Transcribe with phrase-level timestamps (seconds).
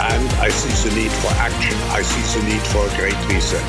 [0.00, 1.76] and I see the need for action.
[1.90, 3.64] I see the need for a great reset.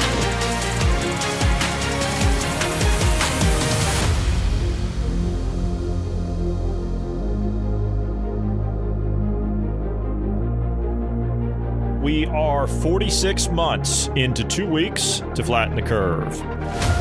[12.03, 16.98] We are 46 months into two weeks to flatten the curve.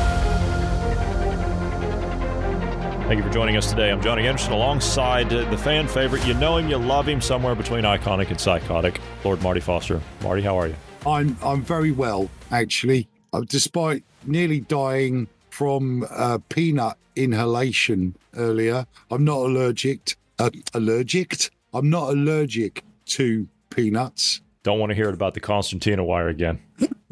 [3.09, 3.89] Thank you for joining us today.
[3.89, 6.23] I'm Johnny Anderson alongside the fan favorite.
[6.27, 9.99] You know him, you love him, somewhere between iconic and psychotic, Lord Marty Foster.
[10.21, 10.75] Marty, how are you?
[11.07, 13.07] I'm I'm very well actually.
[13.33, 20.15] Uh, despite nearly dying from uh, peanut inhalation earlier, I'm not allergic.
[20.37, 21.49] Uh, allergic?
[21.73, 24.41] I'm not allergic to peanuts.
[24.61, 26.59] Don't want to hear it about the Constantina wire again.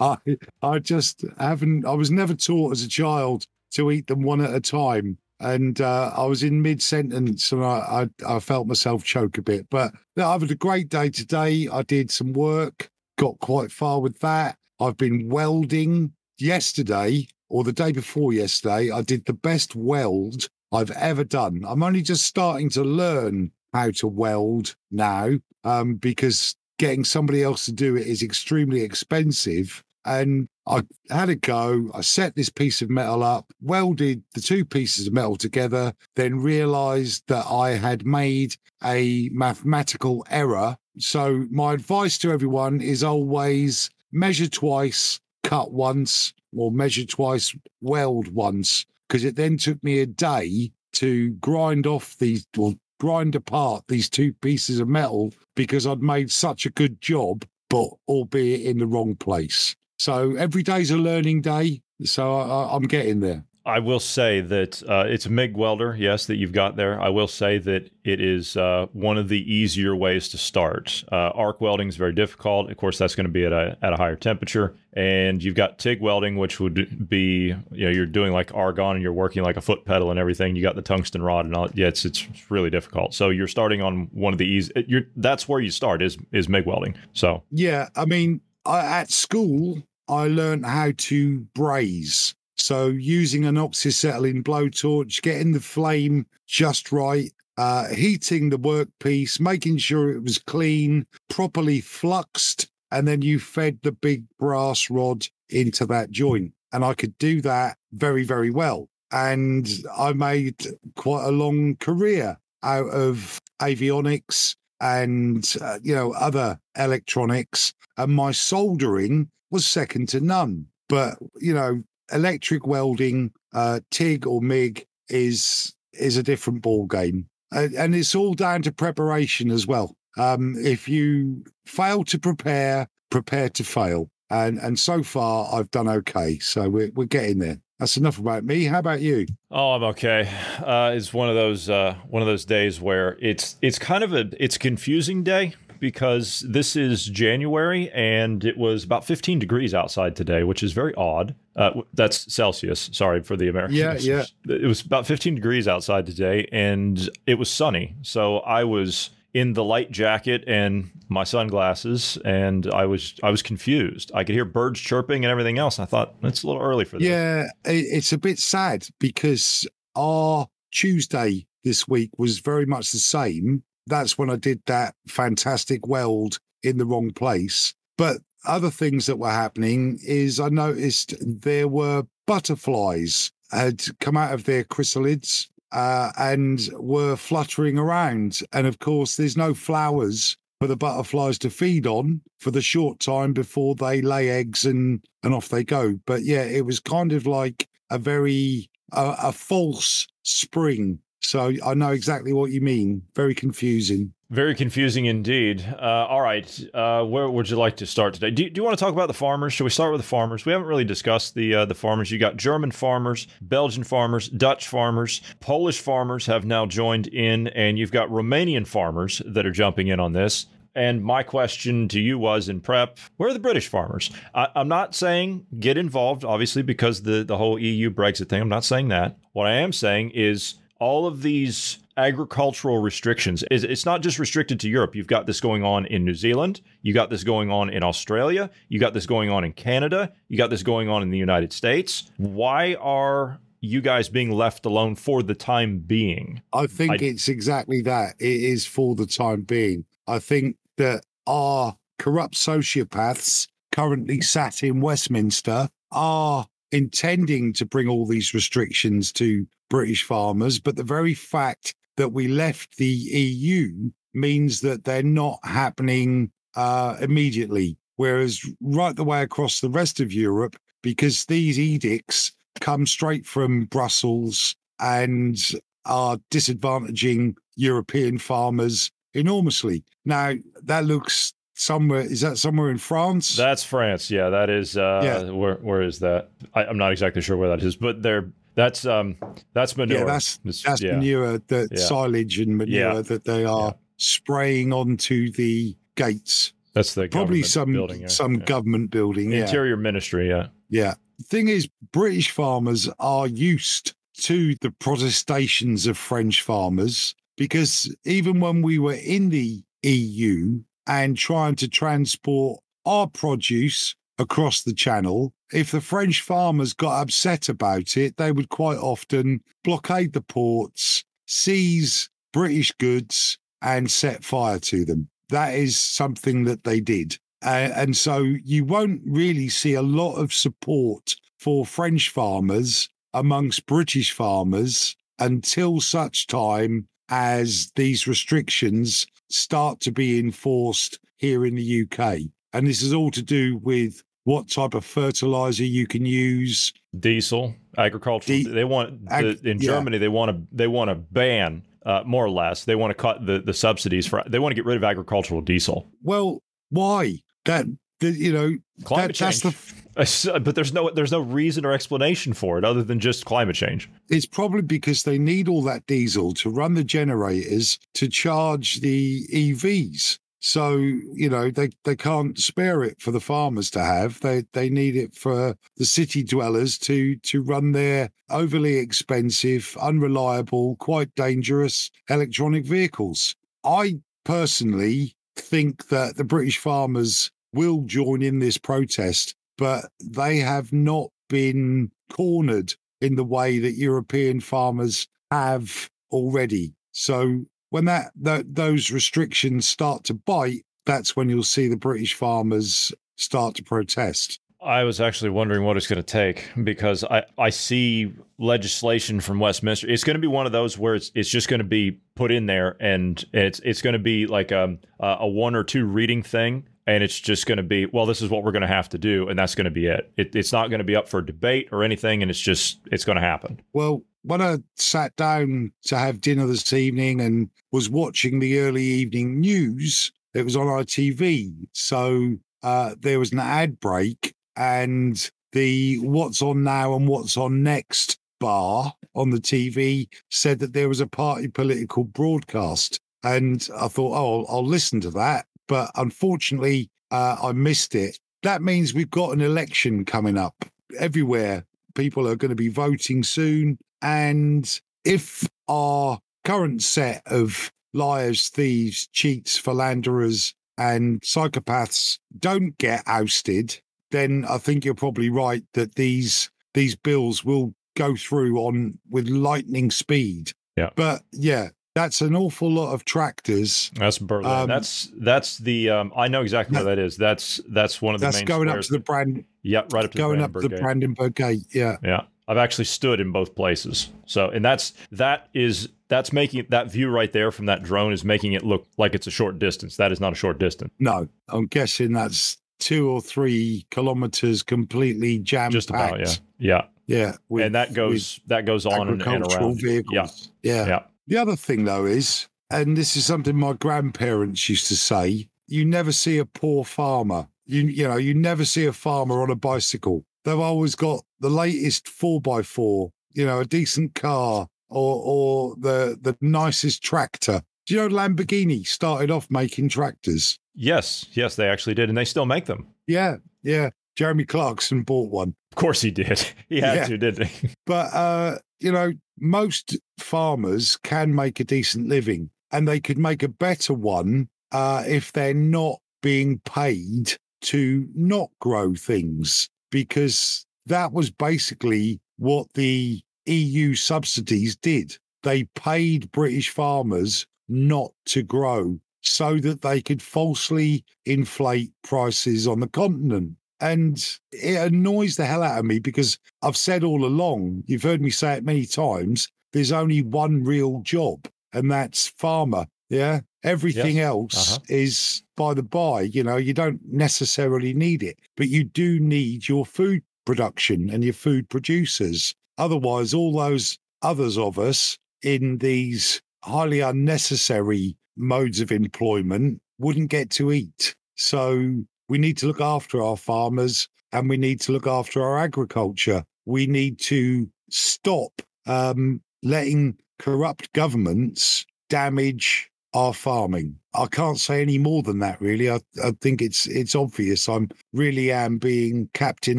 [0.00, 0.16] I
[0.62, 1.84] I just haven't.
[1.84, 5.18] I was never taught as a child to eat them one at a time.
[5.40, 9.42] And uh, I was in mid sentence and I, I, I felt myself choke a
[9.42, 9.68] bit.
[9.70, 11.68] But yeah, I've had a great day today.
[11.70, 14.56] I did some work, got quite far with that.
[14.80, 18.90] I've been welding yesterday or the day before yesterday.
[18.90, 21.62] I did the best weld I've ever done.
[21.66, 25.32] I'm only just starting to learn how to weld now
[25.64, 29.82] um, because getting somebody else to do it is extremely expensive.
[30.04, 31.90] And I had a go.
[31.94, 36.40] I set this piece of metal up, welded the two pieces of metal together, then
[36.40, 40.76] realized that I had made a mathematical error.
[40.98, 48.28] So, my advice to everyone is always measure twice, cut once, or measure twice, weld
[48.28, 53.84] once, because it then took me a day to grind off these or grind apart
[53.88, 58.78] these two pieces of metal because I'd made such a good job, but albeit in
[58.78, 59.76] the wrong place.
[59.98, 61.82] So every day's a learning day.
[62.04, 63.44] So I, am getting there.
[63.66, 67.00] I will say that uh, it's a MIG welder, yes, that you've got there.
[67.00, 71.02] I will say that it is uh, one of the easier ways to start.
[71.10, 72.70] Uh, arc welding is very difficult.
[72.70, 74.76] Of course, that's going to be at a, at a higher temperature.
[74.92, 79.02] And you've got TIG welding, which would be, you know, you're doing like argon and
[79.02, 80.56] you're working like a foot pedal and everything.
[80.56, 81.70] You got the tungsten rod and all.
[81.72, 83.14] Yeah, it's, it's really difficult.
[83.14, 84.72] So you're starting on one of the easy.
[84.86, 86.96] You're, that's where you start is is MIG welding.
[87.14, 92.34] So yeah, I mean, I, at school, I learned how to braze.
[92.56, 99.78] So using an oxyacetylene blowtorch, getting the flame just right, uh, heating the workpiece, making
[99.78, 105.86] sure it was clean, properly fluxed, and then you fed the big brass rod into
[105.86, 106.52] that joint.
[106.72, 108.88] And I could do that very, very well.
[109.12, 110.66] And I made
[110.96, 118.30] quite a long career out of avionics and uh, you know other electronics and my
[118.30, 120.66] soldering was second to none.
[120.88, 127.26] But you know electric welding uh tig or mig is is a different ball game
[127.54, 129.96] uh, and it's all down to preparation as well.
[130.18, 134.10] Um if you fail to prepare prepare to fail.
[134.30, 136.38] And and so far i've done okay.
[136.40, 138.64] So we're, we're getting there that's enough about me.
[138.64, 139.26] How about you?
[139.50, 140.30] Oh, I'm okay.
[140.58, 144.12] Uh, it's one of those uh, one of those days where it's it's kind of
[144.12, 149.74] a it's a confusing day because this is January and it was about 15 degrees
[149.74, 151.34] outside today, which is very odd.
[151.56, 152.88] Uh, that's Celsius.
[152.92, 153.78] Sorry for the Americans.
[153.78, 154.24] Yeah, yeah.
[154.54, 157.96] It was about 15 degrees outside today, and it was sunny.
[158.02, 163.42] So I was in the light jacket and my sunglasses and I was I was
[163.42, 164.10] confused.
[164.14, 165.78] I could hear birds chirping and everything else.
[165.78, 167.08] I thought it's a little early for this.
[167.08, 173.64] Yeah, it's a bit sad because our Tuesday this week was very much the same.
[173.86, 177.74] That's when I did that fantastic weld in the wrong place.
[177.98, 184.32] But other things that were happening is I noticed there were butterflies had come out
[184.32, 188.40] of their chrysalids uh, and were fluttering around.
[188.52, 193.00] And of course, there's no flowers for the butterflies to feed on for the short
[193.00, 195.98] time before they lay eggs and and off they go.
[196.06, 201.00] But yeah, it was kind of like a very uh, a false spring.
[201.20, 203.02] So I know exactly what you mean.
[203.16, 204.12] Very confusing.
[204.34, 205.64] Very confusing indeed.
[205.80, 208.32] Uh, all right, uh, where would you like to start today?
[208.32, 209.52] Do, do you want to talk about the farmers?
[209.52, 210.44] Should we start with the farmers?
[210.44, 212.10] We haven't really discussed the uh, the farmers.
[212.10, 217.78] You got German farmers, Belgian farmers, Dutch farmers, Polish farmers have now joined in, and
[217.78, 220.46] you've got Romanian farmers that are jumping in on this.
[220.74, 224.10] And my question to you was in prep, where are the British farmers?
[224.34, 228.42] I, am not saying get involved, obviously, because the, the whole EU Brexit thing.
[228.42, 229.16] I'm not saying that.
[229.32, 234.68] What I am saying is all of these agricultural restrictions it's not just restricted to
[234.68, 234.94] Europe.
[234.94, 238.50] You've got this going on in New Zealand, you got this going on in Australia,
[238.68, 241.52] you got this going on in Canada, you got this going on in the United
[241.52, 242.10] States.
[242.16, 246.42] Why are you guys being left alone for the time being?
[246.52, 248.16] I think I, it's exactly that.
[248.18, 249.84] It is for the time being.
[250.06, 258.06] I think that our corrupt sociopaths currently sat in Westminster are intending to bring all
[258.06, 264.60] these restrictions to British farmers, but the very fact that we left the EU means
[264.60, 267.76] that they're not happening uh, immediately.
[267.96, 273.64] Whereas right the way across the rest of Europe, because these edicts come straight from
[273.66, 275.38] Brussels and
[275.84, 279.84] are disadvantaging European farmers enormously.
[280.04, 283.36] Now, that looks somewhere is that somewhere in France?
[283.36, 284.10] That's France.
[284.10, 285.30] Yeah, that is uh yeah.
[285.30, 286.30] where where is that?
[286.54, 289.16] I, am not exactly sure where that is, but they're that's um
[289.52, 290.00] that's manure.
[290.00, 290.92] Yeah, that's that's yeah.
[290.92, 291.78] manure, the yeah.
[291.78, 296.52] silage and manure that they are spraying onto the gates.
[296.74, 299.32] That's the probably some building, some government building.
[299.32, 300.48] Interior Ministry, yeah.
[300.68, 300.94] Yeah.
[301.26, 308.62] Thing is, British farmers are used to the protestations of French farmers because even when
[308.62, 315.70] we were in the EU and trying to transport our produce across the channel, if
[315.70, 322.10] the French farmers got upset about it, they would quite often blockade the ports, seize
[322.32, 325.08] British goods, and set fire to them.
[325.28, 327.18] That is something that they did.
[327.42, 333.66] Uh, and so you won't really see a lot of support for French farmers amongst
[333.66, 341.82] British farmers until such time as these restrictions start to be enforced here in the
[341.82, 342.22] UK.
[342.52, 346.72] And this is all to do with what type of fertilizer you can use.
[346.98, 348.42] Diesel, agricultural.
[348.44, 349.66] They want the, in yeah.
[349.66, 349.98] Germany.
[349.98, 352.64] They want to they want to ban uh, more or less.
[352.64, 354.22] They want to cut the the subsidies for.
[354.26, 355.86] They want to get rid of agricultural diesel.
[356.02, 357.20] Well, why?
[357.44, 357.66] That
[358.00, 359.42] the, you know climate that, change.
[359.42, 363.56] The, but there's no there's no reason or explanation for it other than just climate
[363.56, 363.88] change.
[364.08, 369.26] It's probably because they need all that diesel to run the generators to charge the
[369.28, 370.18] EVs.
[370.46, 374.20] So, you know, they, they can't spare it for the farmers to have.
[374.20, 380.76] They they need it for the city dwellers to to run their overly expensive, unreliable,
[380.76, 383.34] quite dangerous electronic vehicles.
[383.64, 390.74] I personally think that the British farmers will join in this protest, but they have
[390.74, 396.74] not been cornered in the way that European farmers have already.
[396.92, 402.14] So when that, that those restrictions start to bite, that's when you'll see the British
[402.14, 404.38] farmers start to protest.
[404.62, 409.40] I was actually wondering what it's going to take because I, I see legislation from
[409.40, 409.90] Westminster.
[409.90, 412.30] It's going to be one of those where it's it's just going to be put
[412.30, 415.84] in there and it's it's going to be like um, a, a one or two
[415.84, 418.68] reading thing and it's just going to be well this is what we're going to
[418.68, 420.12] have to do and that's going to be it.
[420.16, 423.04] it it's not going to be up for debate or anything and it's just it's
[423.04, 427.88] going to happen well when i sat down to have dinner this evening and was
[427.88, 433.78] watching the early evening news it was on itv so uh, there was an ad
[433.78, 440.58] break and the what's on now and what's on next bar on the tv said
[440.58, 445.10] that there was a party political broadcast and I thought, oh, I'll, I'll listen to
[445.12, 448.18] that but unfortunately, uh, I missed it.
[448.42, 450.64] That means we've got an election coming up
[450.98, 451.64] everywhere.
[451.94, 453.78] People are going to be voting soon.
[454.02, 463.80] And if our current set of liars, thieves, cheats, philanderers, and psychopaths don't get ousted,
[464.10, 469.28] then I think you're probably right that these these bills will go through on with
[469.28, 470.52] lightning speed.
[470.76, 470.90] Yeah.
[470.96, 473.90] But yeah, that's an awful lot of tractors.
[473.94, 474.46] That's Berlin.
[474.46, 475.90] Um, that's that's the.
[475.90, 477.16] Um, I know exactly that, where that is.
[477.16, 478.26] That's that's one of the.
[478.26, 479.44] That's main going up to the brand.
[479.62, 481.66] Yeah, right up to going the up to the Brandenburg Gate.
[481.70, 482.22] Yeah, yeah.
[482.46, 484.10] I've actually stood in both places.
[484.26, 488.24] So, and that's that is that's making that view right there from that drone is
[488.24, 489.96] making it look like it's a short distance.
[489.96, 490.92] That is not a short distance.
[490.98, 496.82] No, I'm guessing that's two or three kilometers completely jam Just about, yeah, yeah.
[497.06, 499.80] Yeah, with- and that goes that goes on and, and around.
[499.80, 500.50] vehicles.
[500.62, 500.86] Yeah.
[500.86, 501.02] Yeah.
[501.26, 505.84] The other thing, though, is, and this is something my grandparents used to say: you
[505.84, 507.48] never see a poor farmer.
[507.66, 510.24] You you know, you never see a farmer on a bicycle.
[510.44, 513.10] They've always got the latest four by four.
[513.32, 517.62] You know, a decent car or or the the nicest tractor.
[517.86, 520.58] Do you know Lamborghini started off making tractors?
[520.74, 522.88] Yes, yes, they actually did, and they still make them.
[523.06, 523.90] Yeah, yeah.
[524.16, 525.54] Jeremy Clarkson bought one.
[525.72, 526.40] Of course, he did.
[526.68, 527.06] He had Yeah.
[527.06, 527.68] to, didn't he?
[527.86, 533.42] But uh, you know, most farmers can make a decent living, and they could make
[533.42, 541.12] a better one uh, if they're not being paid to not grow things, because that
[541.12, 545.16] was basically what the EU subsidies did.
[545.42, 552.80] They paid British farmers not to grow so that they could falsely inflate prices on
[552.80, 553.52] the continent.
[553.84, 558.22] And it annoys the hell out of me because I've said all along, you've heard
[558.22, 562.86] me say it many times, there's only one real job, and that's farmer.
[563.10, 563.40] Yeah.
[563.62, 564.24] Everything Yes.
[564.26, 564.80] else Uh-huh.
[564.88, 566.22] is by the by.
[566.22, 571.22] You know, you don't necessarily need it, but you do need your food production and
[571.22, 572.54] your food producers.
[572.78, 580.48] Otherwise, all those others of us in these highly unnecessary modes of employment wouldn't get
[580.50, 581.14] to eat.
[581.36, 585.58] So we need to look after our farmers and we need to look after our
[585.58, 586.44] agriculture.
[586.66, 593.96] We need to stop um, letting corrupt governments damage our farming.
[594.14, 595.90] I can't say any more than that, really.
[595.90, 597.68] I, I think it's it's obvious.
[597.68, 599.78] I'm really am being Captain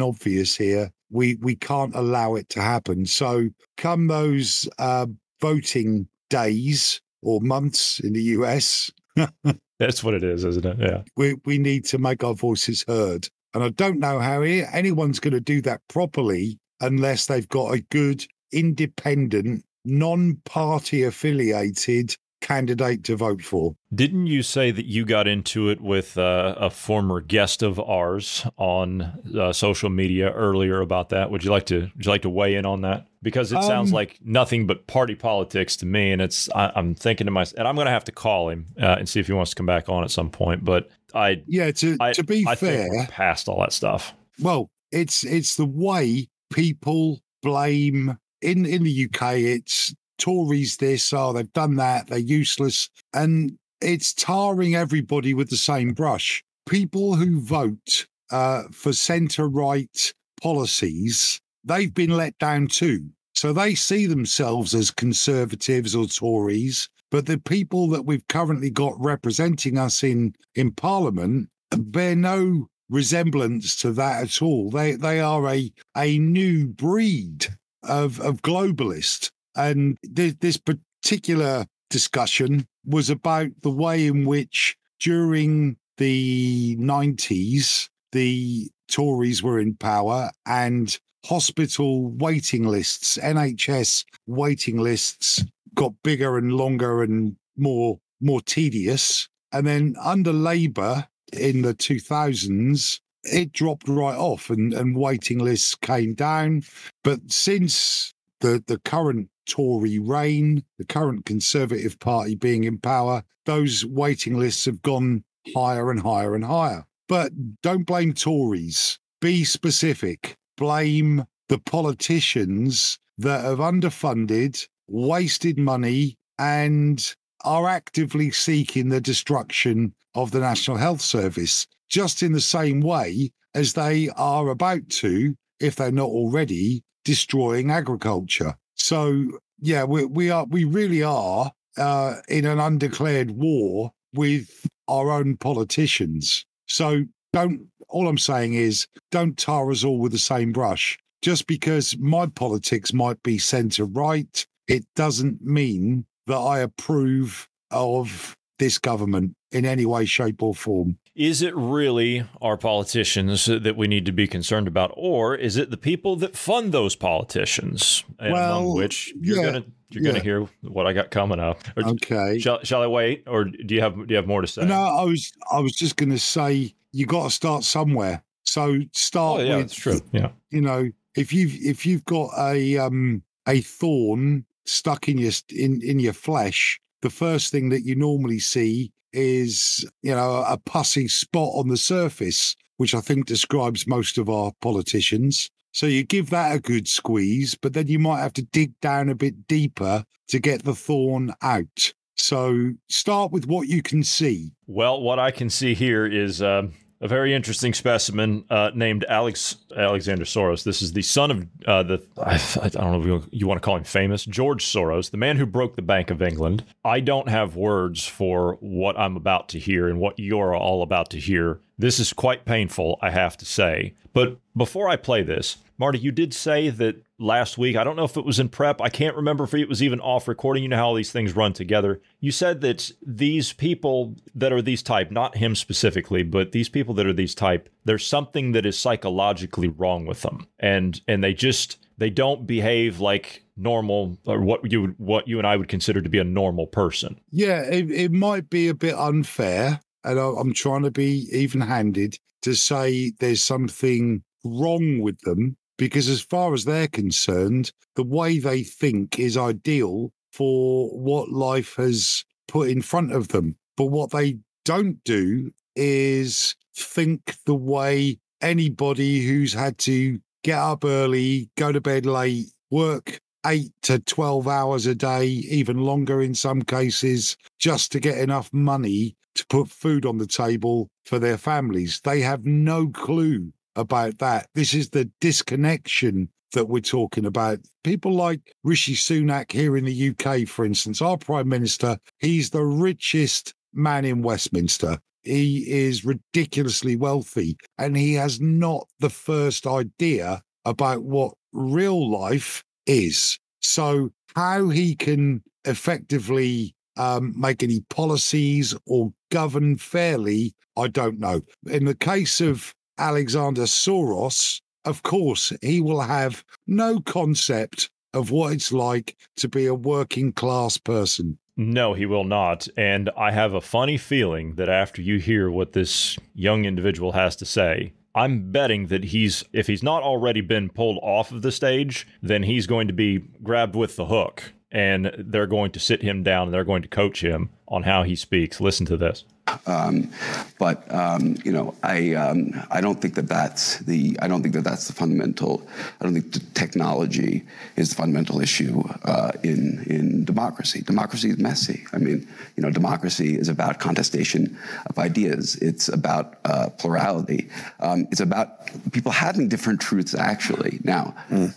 [0.00, 0.90] Obvious here.
[1.10, 3.06] We we can't allow it to happen.
[3.06, 5.06] So come those uh,
[5.40, 8.90] voting days or months in the US,
[9.78, 10.78] That's what it is, isn't it?
[10.78, 11.02] Yeah.
[11.16, 13.28] we we need to make our voices heard.
[13.54, 17.80] And I don't know how anyone's going to do that properly unless they've got a
[17.90, 22.14] good, independent, non-party affiliated
[22.46, 23.74] candidate to vote for.
[23.94, 28.46] Didn't you say that you got into it with uh, a former guest of ours
[28.56, 29.02] on
[29.38, 31.30] uh, social media earlier about that?
[31.30, 33.06] Would you like to Would you like to weigh in on that?
[33.22, 36.94] Because it sounds Um, like nothing but party politics to me, and it's I, I'm
[36.94, 39.26] thinking to myself, and I'm going to have to call him uh, and see if
[39.26, 40.64] he wants to come back on at some point.
[40.64, 44.14] But I, Yeah, to I to be I fair, past all that stuff.
[44.40, 49.34] well, it's it's the way people blame in in the UK.
[49.38, 55.56] It's Tories this, oh they've done that, they're useless, and it's tarring everybody with the
[55.56, 56.42] same brush.
[56.66, 63.10] People who vote uh, for centre right policies, they've been let down too.
[63.34, 68.94] So they see themselves as conservatives or Tories, but the people that we've currently got
[68.98, 74.70] representing us in in Parliament bear no resemblance to that at all.
[74.70, 77.46] They they are a a new breed
[77.82, 85.76] of of globalist, and this, this particular discussion was about the way in which during
[85.98, 95.44] the nineties the Tories were in power and hospital waiting lists, NHS waiting lists
[95.74, 99.28] got bigger and longer and more more tedious.
[99.52, 105.74] And then under Labour in the 2000s, it dropped right off and, and waiting lists
[105.74, 106.62] came down.
[107.04, 113.84] But since the, the current Tory reign, the current Conservative Party being in power, those
[113.84, 115.24] waiting lists have gone
[115.54, 116.84] higher and higher and higher.
[117.08, 118.98] But don't blame Tories.
[119.20, 120.36] Be specific.
[120.56, 130.32] Blame the politicians that have underfunded, wasted money, and are actively seeking the destruction of
[130.32, 135.76] the National Health Service, just in the same way as they are about to, if
[135.76, 138.56] they're not already, destroying agriculture.
[138.76, 145.10] So, yeah, we, we are, we really are uh, in an undeclared war with our
[145.10, 146.46] own politicians.
[146.66, 150.98] So, don't, all I'm saying is don't tar us all with the same brush.
[151.22, 158.36] Just because my politics might be centre right, it doesn't mean that I approve of
[158.58, 160.98] this government in any way, shape, or form.
[161.16, 165.70] Is it really our politicians that we need to be concerned about, or is it
[165.70, 168.04] the people that fund those politicians?
[168.18, 171.66] And among Well, which you're yeah, gonna you're gonna hear what I got coming up.
[171.74, 172.38] Or Okay.
[172.38, 174.66] shall, shall I wait, or do you have do you have more to say?
[174.66, 178.22] No, I was I was just to say you got to start somewhere.
[178.44, 180.02] So start oh yeah, with true.
[180.12, 185.32] Yeah, you know if you've if you've got a um a thorn stuck in your
[185.48, 190.58] in in your flesh, the first thing that you normally see is you know a
[190.58, 195.50] pussy spot on the surface, which I think describes most of our politicians.
[195.72, 199.08] So you give that a good squeeze, but then you might have to dig down
[199.08, 201.92] a bit deeper to get the thorn out.
[202.16, 204.52] So start with what you can see.
[204.66, 206.68] Well, what I can see here is uh,
[207.00, 210.64] a very interesting specimen uh, named Alex Alexander Soros.
[210.64, 213.60] This is the son of uh, the I, I, don't know if you, you want
[213.60, 216.64] to call him famous George Soros, the man who broke the Bank of England.
[216.84, 221.10] I don't have words for what I'm about to hear and what you're all about
[221.10, 221.60] to hear.
[221.78, 223.94] This is quite painful, I have to say.
[224.12, 227.76] But before I play this, Marty, you did say that last week.
[227.76, 228.80] I don't know if it was in prep.
[228.80, 230.62] I can't remember if it was even off recording.
[230.62, 232.00] You know how all these things run together.
[232.20, 236.94] You said that these people that are these type, not him specifically, but these people
[236.94, 240.46] that are these type, there's something that is psychologically wrong with them.
[240.58, 245.46] And and they just they don't behave like normal or what you what you and
[245.46, 247.20] I would consider to be a normal person.
[247.30, 252.18] Yeah, it, it might be a bit unfair, and I'm trying to be even handed
[252.42, 258.38] to say there's something wrong with them because as far as they're concerned, the way
[258.38, 263.56] they think is ideal for what life has put in front of them.
[263.76, 270.84] But what they don't do is think the way anybody who's had to get up
[270.84, 276.34] early, go to bed late, work eight to 12 hours a day, even longer in
[276.34, 281.38] some cases, just to get enough money to put food on the table for their
[281.38, 282.00] families.
[282.02, 284.48] They have no clue about that.
[284.54, 287.58] This is the disconnection that we're talking about.
[287.84, 292.64] People like Rishi Sunak here in the UK, for instance, our Prime Minister, he's the
[292.64, 294.98] richest man in Westminster.
[295.22, 302.64] He is ridiculously wealthy and he has not the first idea about what real life
[302.86, 303.38] is.
[303.60, 311.42] So, how he can effectively um, make any policies or govern fairly, I don't know.
[311.70, 318.52] In the case of Alexander Soros, of course, he will have no concept of what
[318.52, 321.38] it's like to be a working class person.
[321.56, 322.68] No, he will not.
[322.76, 327.34] And I have a funny feeling that after you hear what this young individual has
[327.36, 331.52] to say, I'm betting that he's, if he's not already been pulled off of the
[331.52, 336.02] stage, then he's going to be grabbed with the hook and they're going to sit
[336.02, 338.60] him down and they're going to coach him on how he speaks.
[338.60, 339.24] Listen to this.
[339.66, 340.10] Um,
[340.58, 344.54] but um, you know, I um, I don't think that that's the I don't think
[344.54, 345.66] that that's the fundamental.
[346.00, 347.44] I don't think the technology
[347.76, 350.82] is the fundamental issue uh, in in democracy.
[350.82, 351.84] Democracy is messy.
[351.92, 355.56] I mean, you know, democracy is about contestation of ideas.
[355.56, 357.48] It's about uh, plurality.
[357.80, 360.14] Um, it's about people having different truths.
[360.14, 361.54] Actually, now, mm.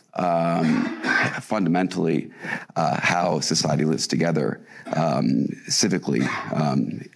[1.42, 2.32] fundamentally,
[2.76, 4.62] uh, how society lives together
[4.96, 6.28] um, civically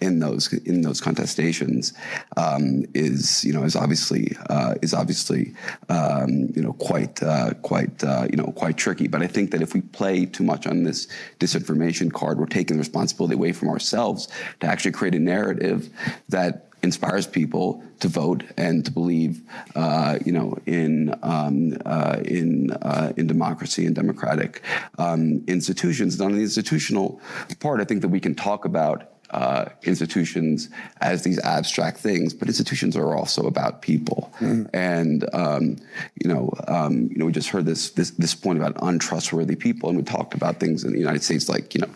[0.00, 1.92] in those in those contestations
[2.36, 5.54] um, is you know is obviously uh, is obviously
[5.88, 9.08] um, you know quite uh, quite uh, you know quite tricky.
[9.08, 11.06] But I think that if we play too much on this
[11.38, 14.28] disinformation card, we're taking the responsibility away from ourselves
[14.60, 15.88] to actually create a narrative
[16.28, 19.42] that inspires people to vote and to believe,
[19.74, 24.62] uh, you know, in um, uh, in uh, in democracy and democratic
[24.98, 26.14] um, institutions.
[26.14, 27.20] And on the institutional
[27.58, 30.68] part, I think that we can talk about uh, institutions
[31.00, 34.32] as these abstract things, but institutions are also about people.
[34.38, 34.70] Mm.
[34.72, 35.76] And um,
[36.22, 39.88] you know, um, you know, we just heard this, this this point about untrustworthy people,
[39.88, 41.90] and we talked about things in the United States like you know,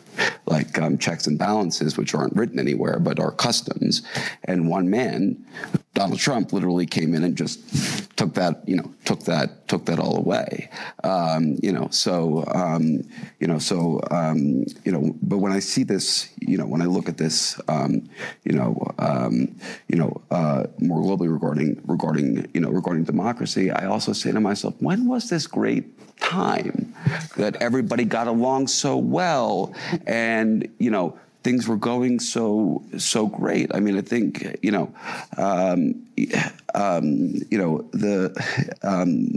[0.46, 4.02] like um, checks and balances, which aren't written anywhere but are customs.
[4.42, 5.46] And one man,
[5.98, 9.98] Donald Trump, literally came in and just took that, you know, took that took that
[9.98, 10.70] all away.
[11.02, 13.02] Um, you know, so um,
[13.40, 16.84] you know, so um, you know, but when I see this, you know, when I
[16.84, 18.08] look at this um,
[18.44, 19.52] you know, um,
[19.88, 24.38] you know, uh, more globally regarding regarding you know regarding democracy, I also say to
[24.38, 26.94] myself, when was this great time
[27.36, 29.74] that everybody got along so well,
[30.06, 33.74] and you know things were going so so great.
[33.74, 34.92] I mean, I think you know,
[35.38, 36.06] um,
[36.74, 37.06] um,
[37.50, 38.18] you know the
[38.82, 39.30] um,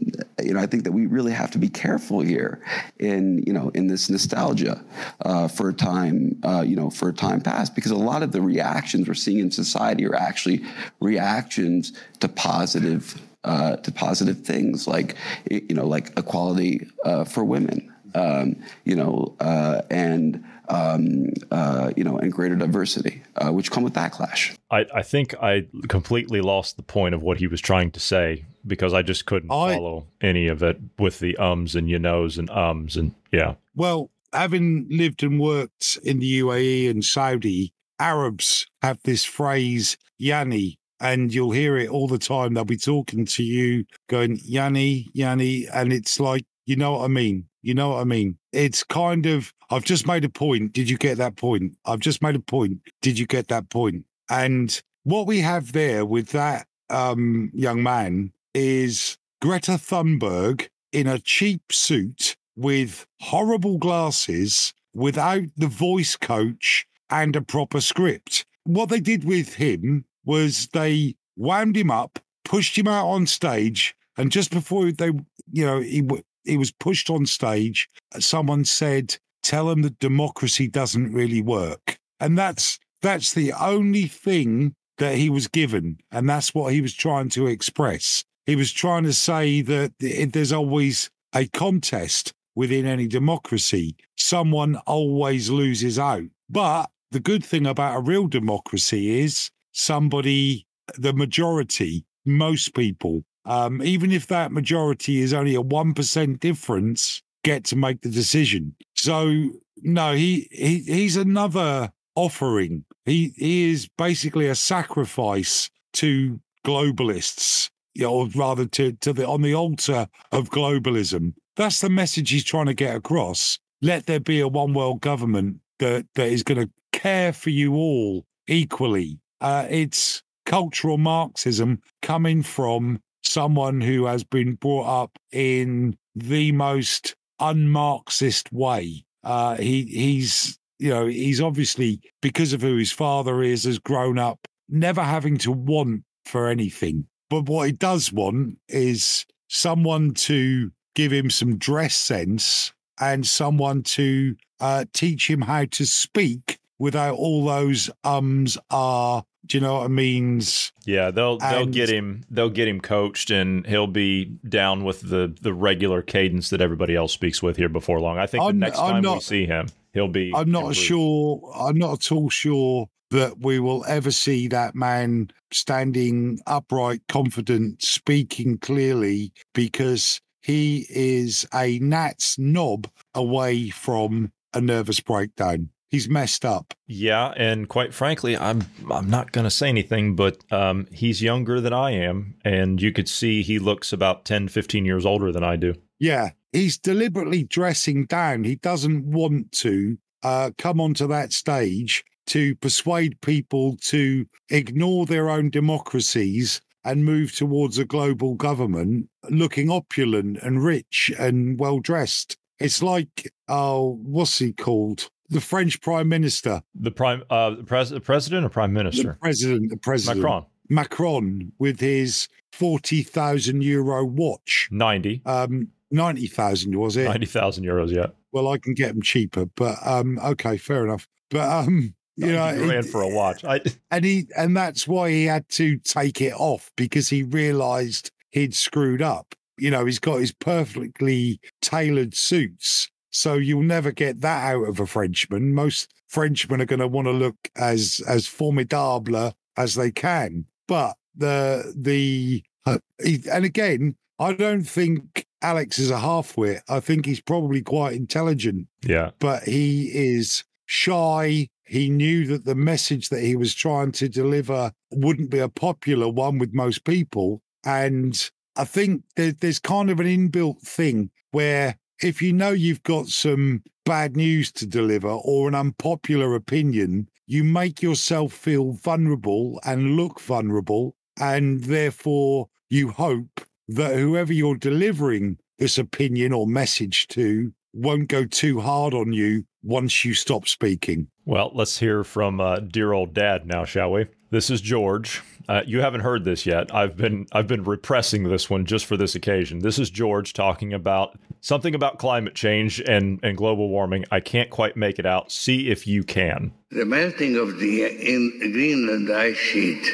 [0.43, 2.59] you know I think that we really have to be careful here
[2.99, 4.83] in you know in this nostalgia
[5.21, 8.33] uh, for a time uh, you know for a time past because a lot of
[8.33, 10.65] the reactions we're seeing in society are actually
[10.99, 15.15] reactions to positive uh, to positive things like
[15.49, 17.87] you know like equality uh, for women.
[18.13, 23.83] Um, you know, uh, and um, uh, you know, and greater diversity, uh, which come
[23.83, 24.55] with backlash.
[24.71, 28.45] I, I, think I completely lost the point of what he was trying to say
[28.65, 32.37] because I just couldn't I, follow any of it with the ums and you knows
[32.37, 33.55] and ums and yeah.
[33.75, 40.77] Well, having lived and worked in the UAE and Saudi, Arabs have this phrase, Yani,
[41.01, 42.53] and you'll hear it all the time.
[42.53, 45.67] They'll be talking to you, going, Yani, Yani.
[45.73, 47.47] And it's like, you know what I mean?
[47.61, 48.37] You know what I mean?
[48.53, 50.71] It's kind of, I've just made a point.
[50.71, 51.75] Did you get that point?
[51.85, 52.79] I've just made a point.
[53.01, 54.05] Did you get that point?
[54.29, 61.19] And what we have there with that um, young man is Greta Thunberg in a
[61.19, 68.45] cheap suit with horrible glasses, without the voice coach and a proper script.
[68.63, 73.93] What they did with him was they wound him up, pushed him out on stage,
[74.17, 75.11] and just before they,
[75.51, 76.01] you know, he
[76.43, 77.87] he was pushed on stage,
[78.19, 84.75] someone said, "Tell him that democracy doesn't really work," and that's that's the only thing
[84.97, 88.23] that he was given, and that's what he was trying to express.
[88.45, 93.95] He was trying to say that there's always a contest within any democracy.
[94.17, 96.25] Someone always loses out.
[96.49, 100.65] But the good thing about a real democracy is somebody,
[100.97, 107.63] the majority, most people, um, even if that majority is only a 1% difference, get
[107.65, 108.75] to make the decision.
[108.95, 112.85] So, no, he, he he's another offering.
[113.05, 117.69] He, he is basically a sacrifice to globalists,
[118.05, 121.33] or rather to, to the on the altar of globalism.
[121.55, 123.59] That's the message he's trying to get across.
[123.81, 127.73] Let there be a one world government that, that is going to care for you
[127.73, 129.19] all equally.
[129.41, 137.15] Uh, it's cultural Marxism coming from someone who has been brought up in the most
[137.39, 139.05] unmarxist way.
[139.23, 144.17] Uh, he he's you know he's obviously because of who his father is has grown
[144.17, 147.05] up never having to want for anything.
[147.29, 153.83] But what he does want is someone to give him some dress sense and someone
[153.83, 159.75] to uh, teach him how to speak without all those ums are do you know
[159.75, 160.71] what I means?
[160.85, 165.35] Yeah, they'll they'll get him they'll get him coached and he'll be down with the
[165.41, 168.17] the regular cadence that everybody else speaks with here before long.
[168.17, 170.77] I think I'm, the next time not, we see him, he'll be I'm not improved.
[170.77, 177.01] sure I'm not at all sure that we will ever see that man standing upright,
[177.09, 185.69] confident, speaking clearly because he is a gnat's knob away from a nervous breakdown.
[185.91, 186.73] He's messed up.
[186.87, 191.59] Yeah, and quite frankly, I'm I'm not going to say anything, but um, he's younger
[191.59, 195.43] than I am, and you could see he looks about 10, 15 years older than
[195.43, 195.75] I do.
[195.99, 198.45] Yeah, he's deliberately dressing down.
[198.45, 205.29] He doesn't want to uh, come onto that stage to persuade people to ignore their
[205.29, 212.37] own democracies and move towards a global government looking opulent and rich and well dressed.
[212.59, 215.09] It's like, oh, what's he called?
[215.31, 216.61] The French Prime Minister.
[216.75, 219.13] The prime, uh, the, pres- the president or prime minister?
[219.13, 220.19] The president, the president.
[220.19, 220.45] Macron.
[220.69, 224.69] Macron with his 40,000 euro watch.
[224.71, 225.21] 90.
[225.25, 227.05] Um, 90,000 was it?
[227.05, 228.07] 90,000 euros, yeah.
[228.31, 231.07] Well, I can get them cheaper, but um, okay, fair enough.
[231.29, 233.43] But um, you know, ran for a watch.
[233.43, 233.61] I...
[233.91, 238.55] And he and that's why he had to take it off because he realised he'd
[238.55, 239.35] screwed up.
[239.57, 244.79] You know, he's got his perfectly tailored suits, so you'll never get that out of
[244.79, 245.53] a Frenchman.
[245.53, 250.95] Most Frenchmen are going to want to look as as formidable as they can, but
[251.15, 256.61] the the uh, he, and again, I don't think Alex is a halfwit.
[256.69, 258.67] I think he's probably quite intelligent.
[258.83, 264.09] Yeah, but he is shy he knew that the message that he was trying to
[264.09, 267.41] deliver wouldn't be a popular one with most people.
[267.63, 272.83] And I think there, there's kind of an inbuilt thing where if you know you've
[272.83, 279.59] got some bad news to deliver or an unpopular opinion, you make yourself feel vulnerable
[279.65, 280.95] and look vulnerable.
[281.19, 288.25] And therefore, you hope that whoever you're delivering this opinion or message to won't go
[288.25, 291.07] too hard on you once you stop speaking.
[291.25, 294.07] Well, let's hear from uh, dear old dad now, shall we?
[294.31, 295.21] This is George.
[295.47, 296.73] Uh, you haven't heard this yet.
[296.73, 299.59] I've been I've been repressing this one just for this occasion.
[299.59, 304.05] This is George talking about something about climate change and, and global warming.
[304.11, 305.31] I can't quite make it out.
[305.31, 306.53] See if you can.
[306.69, 309.91] The melting of the in Greenland ice sheet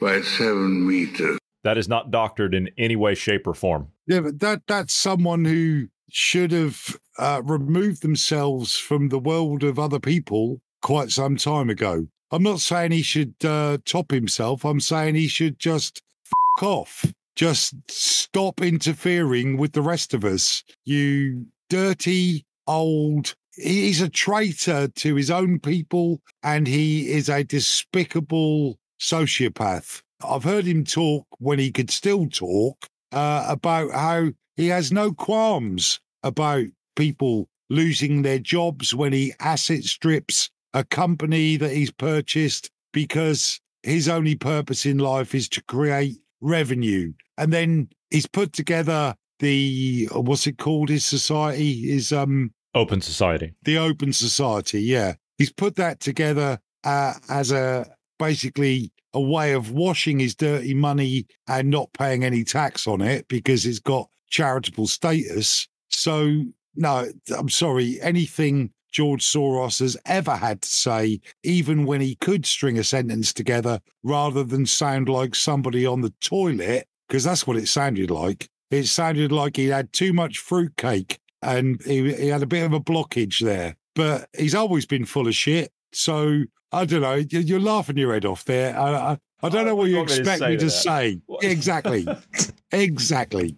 [0.00, 1.38] by seven meters.
[1.64, 3.88] That is not doctored in any way, shape, or form.
[4.06, 9.78] Yeah, but that that's someone who should have uh, removed themselves from the world of
[9.78, 12.06] other people quite some time ago.
[12.30, 14.64] I'm not saying he should uh, top himself.
[14.64, 17.12] I'm saying he should just f- off.
[17.36, 20.64] Just stop interfering with the rest of us.
[20.84, 23.34] You dirty old.
[23.52, 30.02] He's a traitor to his own people, and he is a despicable sociopath.
[30.26, 35.12] I've heard him talk when he could still talk uh, about how he has no
[35.12, 36.64] qualms about
[36.96, 44.08] people losing their jobs when he asset strips a company that he's purchased because his
[44.08, 47.12] only purpose in life is to create revenue.
[47.38, 50.88] And then he's put together the what's it called?
[50.88, 53.54] His society is um Open Society.
[53.62, 54.82] the Open Society.
[54.82, 57.86] Yeah, he's put that together uh, as a
[58.18, 63.26] basically a way of washing his dirty money and not paying any tax on it
[63.28, 65.66] because it's got charitable status.
[65.88, 66.44] So
[66.74, 72.46] no, I'm sorry, anything George Soros has ever had to say, even when he could
[72.46, 77.56] string a sentence together rather than sound like somebody on the toilet, because that's what
[77.56, 78.48] it sounded like.
[78.70, 82.72] It sounded like he had too much fruitcake and he, he had a bit of
[82.72, 83.76] a blockage there.
[83.94, 85.72] But he's always been full of shit.
[85.92, 86.42] So
[86.72, 87.14] I don't know.
[87.14, 88.78] you- You're laughing your head off there.
[88.78, 90.70] I, I, I don't know what you expect me to that?
[90.70, 91.20] say.
[91.42, 92.06] Exactly.
[92.72, 93.56] exactly.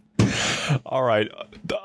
[0.85, 1.31] All right,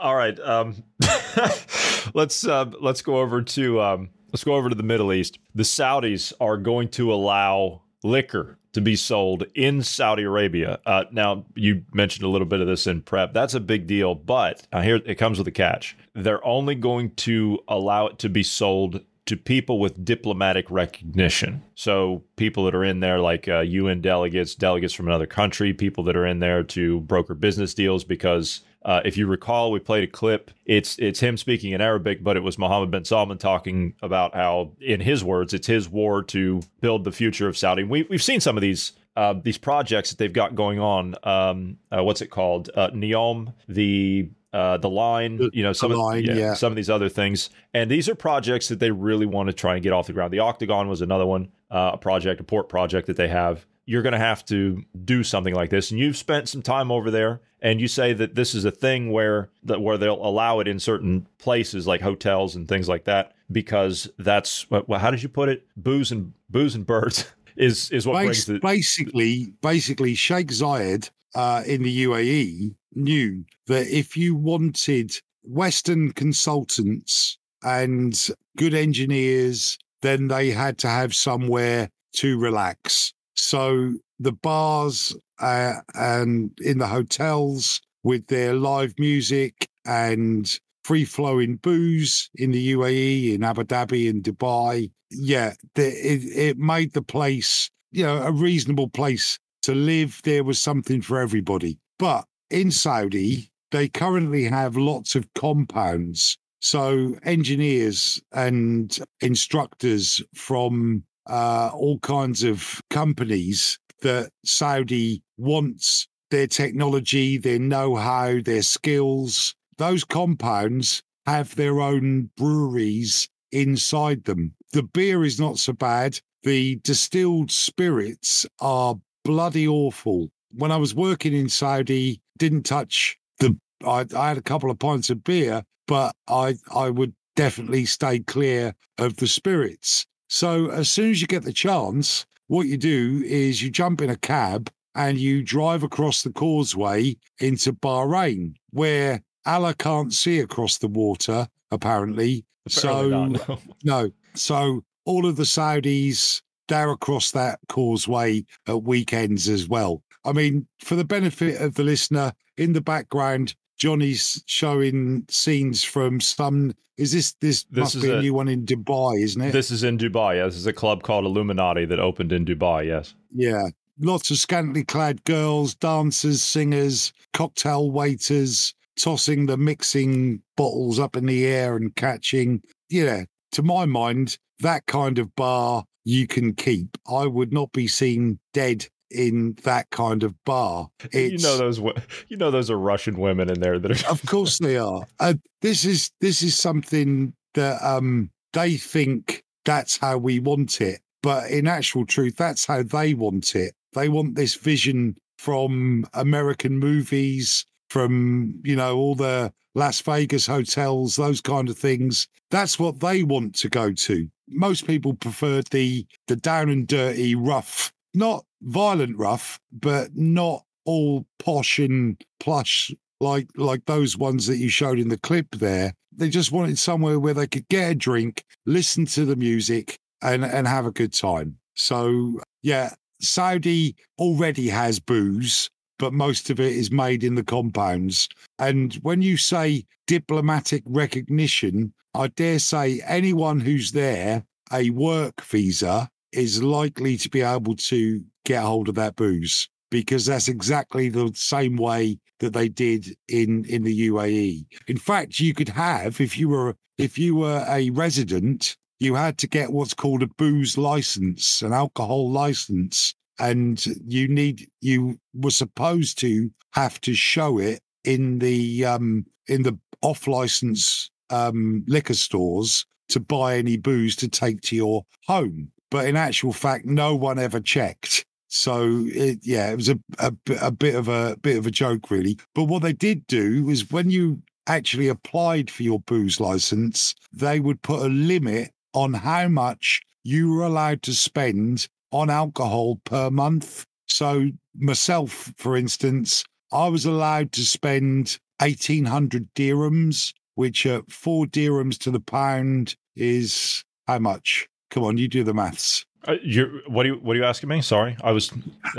[0.01, 0.37] all right.
[0.41, 0.75] Um,
[2.13, 5.39] let's uh, let's go over to um, let's go over to the Middle East.
[5.55, 10.79] The Saudis are going to allow liquor to be sold in Saudi Arabia.
[10.85, 13.33] Uh, now, you mentioned a little bit of this in prep.
[13.33, 15.95] That's a big deal, but uh, here it comes with a catch.
[16.13, 21.63] They're only going to allow it to be sold to people with diplomatic recognition.
[21.75, 26.03] So people that are in there, like uh, UN delegates, delegates from another country, people
[26.05, 28.03] that are in there to broker business deals.
[28.03, 30.51] Because uh, if you recall, we played a clip.
[30.65, 34.71] It's it's him speaking in Arabic, but it was Mohammed bin Salman talking about how,
[34.79, 37.83] in his words, it's his war to build the future of Saudi.
[37.83, 38.93] We we've seen some of these.
[39.15, 42.71] Uh, these projects that they've got going on, um, uh, what's it called?
[42.73, 46.55] Uh, Neom, the uh, the line, you know, some The of, line, yeah.
[46.55, 47.51] some of these other things.
[47.75, 50.33] And these are projects that they really want to try and get off the ground.
[50.33, 53.67] The Oxagon was another one, uh, a project, a port project that they have.
[53.85, 57.11] You're going to have to do something like this, and you've spent some time over
[57.11, 57.41] there.
[57.61, 60.79] And you say that this is a thing where that where they'll allow it in
[60.79, 65.47] certain places like hotels and things like that because that's what, how did you put
[65.47, 65.65] it?
[65.77, 71.63] Booze and booze and birds is is what brings the basically, basically, Sheikh Zayed uh,
[71.65, 80.51] in the UAE knew that if you wanted Western consultants and good engineers, then they
[80.51, 83.13] had to have somewhere to relax.
[83.35, 91.55] So the bars uh, and in the hotels with their live music and free flowing
[91.57, 94.91] booze in the UAE, in Abu Dhabi, in Dubai.
[95.11, 100.19] Yeah, the, it, it made the place, you know, a reasonable place to live.
[100.23, 101.77] There was something for everybody.
[101.99, 106.37] But in Saudi, they currently have lots of compounds.
[106.59, 117.37] So engineers and instructors from uh, all kinds of companies that Saudi wants their technology,
[117.37, 119.55] their know how, their skills.
[119.77, 124.53] Those compounds have their own breweries inside them.
[124.71, 126.19] The beer is not so bad.
[126.43, 130.31] The distilled spirits are bloody awful.
[130.51, 133.57] When I was working in Saudi, didn't touch the.
[133.85, 138.19] I, I had a couple of pints of beer, but I I would definitely stay
[138.19, 140.05] clear of the spirits.
[140.33, 144.09] So as soon as you get the chance, what you do is you jump in
[144.09, 150.79] a cab and you drive across the causeway into Bahrain, where Allah can't see across
[150.79, 152.45] the water, apparently.
[152.65, 153.59] Apparently so not, no.
[153.83, 154.11] no.
[154.33, 160.01] So all of the Saudis, they're across that causeway at weekends as well.
[160.25, 166.21] I mean, for the benefit of the listener, in the background, Johnny's showing scenes from
[166.21, 166.73] some.
[166.95, 169.51] Is this this, This must is be a, a- new one in Dubai, isn't it?
[169.51, 170.37] This is in Dubai.
[170.37, 172.85] Yeah, this is a club called Illuminati that opened in Dubai.
[172.87, 173.13] Yes.
[173.35, 173.67] Yeah.
[173.99, 181.25] Lots of scantily clad girls, dancers, singers, cocktail waiters, tossing the mixing bottles up in
[181.25, 182.61] the air and catching.
[182.89, 183.25] Yeah.
[183.51, 186.97] To my mind, that kind of bar you can keep.
[187.11, 190.89] I would not be seen dead in that kind of bar.
[191.13, 191.79] you know those.
[192.27, 194.11] You know those are Russian women in there that are.
[194.11, 195.05] of course they are.
[195.19, 200.99] Uh, this is this is something that um they think that's how we want it.
[201.21, 203.73] but in actual truth, that's how they want it.
[203.93, 211.15] They want this vision from American movies, from, you know, all the Las Vegas hotels,
[211.15, 212.27] those kind of things.
[212.51, 214.27] That's what they want to go to.
[214.49, 221.25] Most people prefer the the down and dirty, rough, not violent rough, but not all
[221.39, 222.91] posh and plush
[223.23, 225.93] like like those ones that you showed in the clip there.
[226.15, 230.45] They just wanted somewhere where they could get a drink, listen to the music, and
[230.45, 231.57] and have a good time.
[231.75, 238.27] So yeah, Saudi already has booze, but most of it is made in the compounds.
[238.59, 246.09] And when you say diplomatic recognition, I dare say anyone who's there, a work visa,
[246.33, 251.31] is likely to be able to get hold of that booze because that's exactly the
[251.35, 254.65] same way that they did in in the UAE.
[254.87, 259.37] In fact, you could have if you were if you were a resident, you had
[259.39, 265.51] to get what's called a booze license, an alcohol license, and you need you were
[265.51, 272.13] supposed to have to show it in the um in the off license um liquor
[272.13, 277.15] stores to buy any booze to take to your home but in actual fact no
[277.15, 278.25] one ever checked
[278.55, 282.11] so it, yeah, it was a, a a bit of a bit of a joke,
[282.11, 282.37] really.
[282.53, 287.59] But what they did do was when you actually applied for your booze license, they
[287.59, 293.31] would put a limit on how much you were allowed to spend on alcohol per
[293.31, 293.87] month.
[294.05, 301.47] So myself, for instance, I was allowed to spend eighteen hundred dirhams, which at four
[301.47, 304.67] dirhams to the pound is how much?
[304.93, 306.05] Come on, you do the maths.
[306.27, 307.81] Uh, you're, what are you what are you asking me?
[307.81, 308.51] Sorry, I was.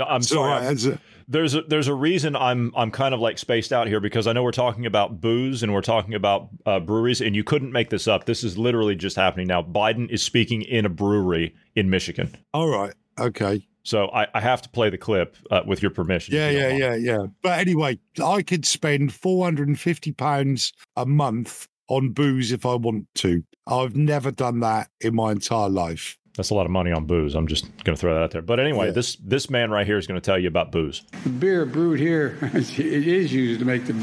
[0.05, 0.65] I'm sorry.
[0.65, 4.27] Right, there's a there's a reason I'm I'm kind of like spaced out here because
[4.27, 7.71] I know we're talking about booze and we're talking about uh, breweries and you couldn't
[7.71, 8.25] make this up.
[8.25, 9.61] This is literally just happening now.
[9.61, 12.35] Biden is speaking in a brewery in Michigan.
[12.53, 12.93] All right.
[13.17, 13.65] Okay.
[13.83, 16.35] So I, I have to play the clip uh, with your permission.
[16.35, 17.25] Yeah, you yeah, yeah, yeah.
[17.41, 22.65] But anyway, I could spend four hundred and fifty pounds a month on booze if
[22.65, 23.43] I want to.
[23.67, 26.17] I've never done that in my entire life.
[26.35, 27.33] That's a lot of money on booze.
[27.33, 28.41] I'm just going to throw that out there.
[28.41, 28.91] But anyway, yeah.
[28.91, 31.03] this this man right here is going to tell you about booze.
[31.23, 33.93] The beer brewed here, it is used to make the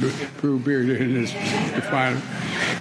[0.40, 1.35] brew beer in this
[1.75, 2.23] refinery.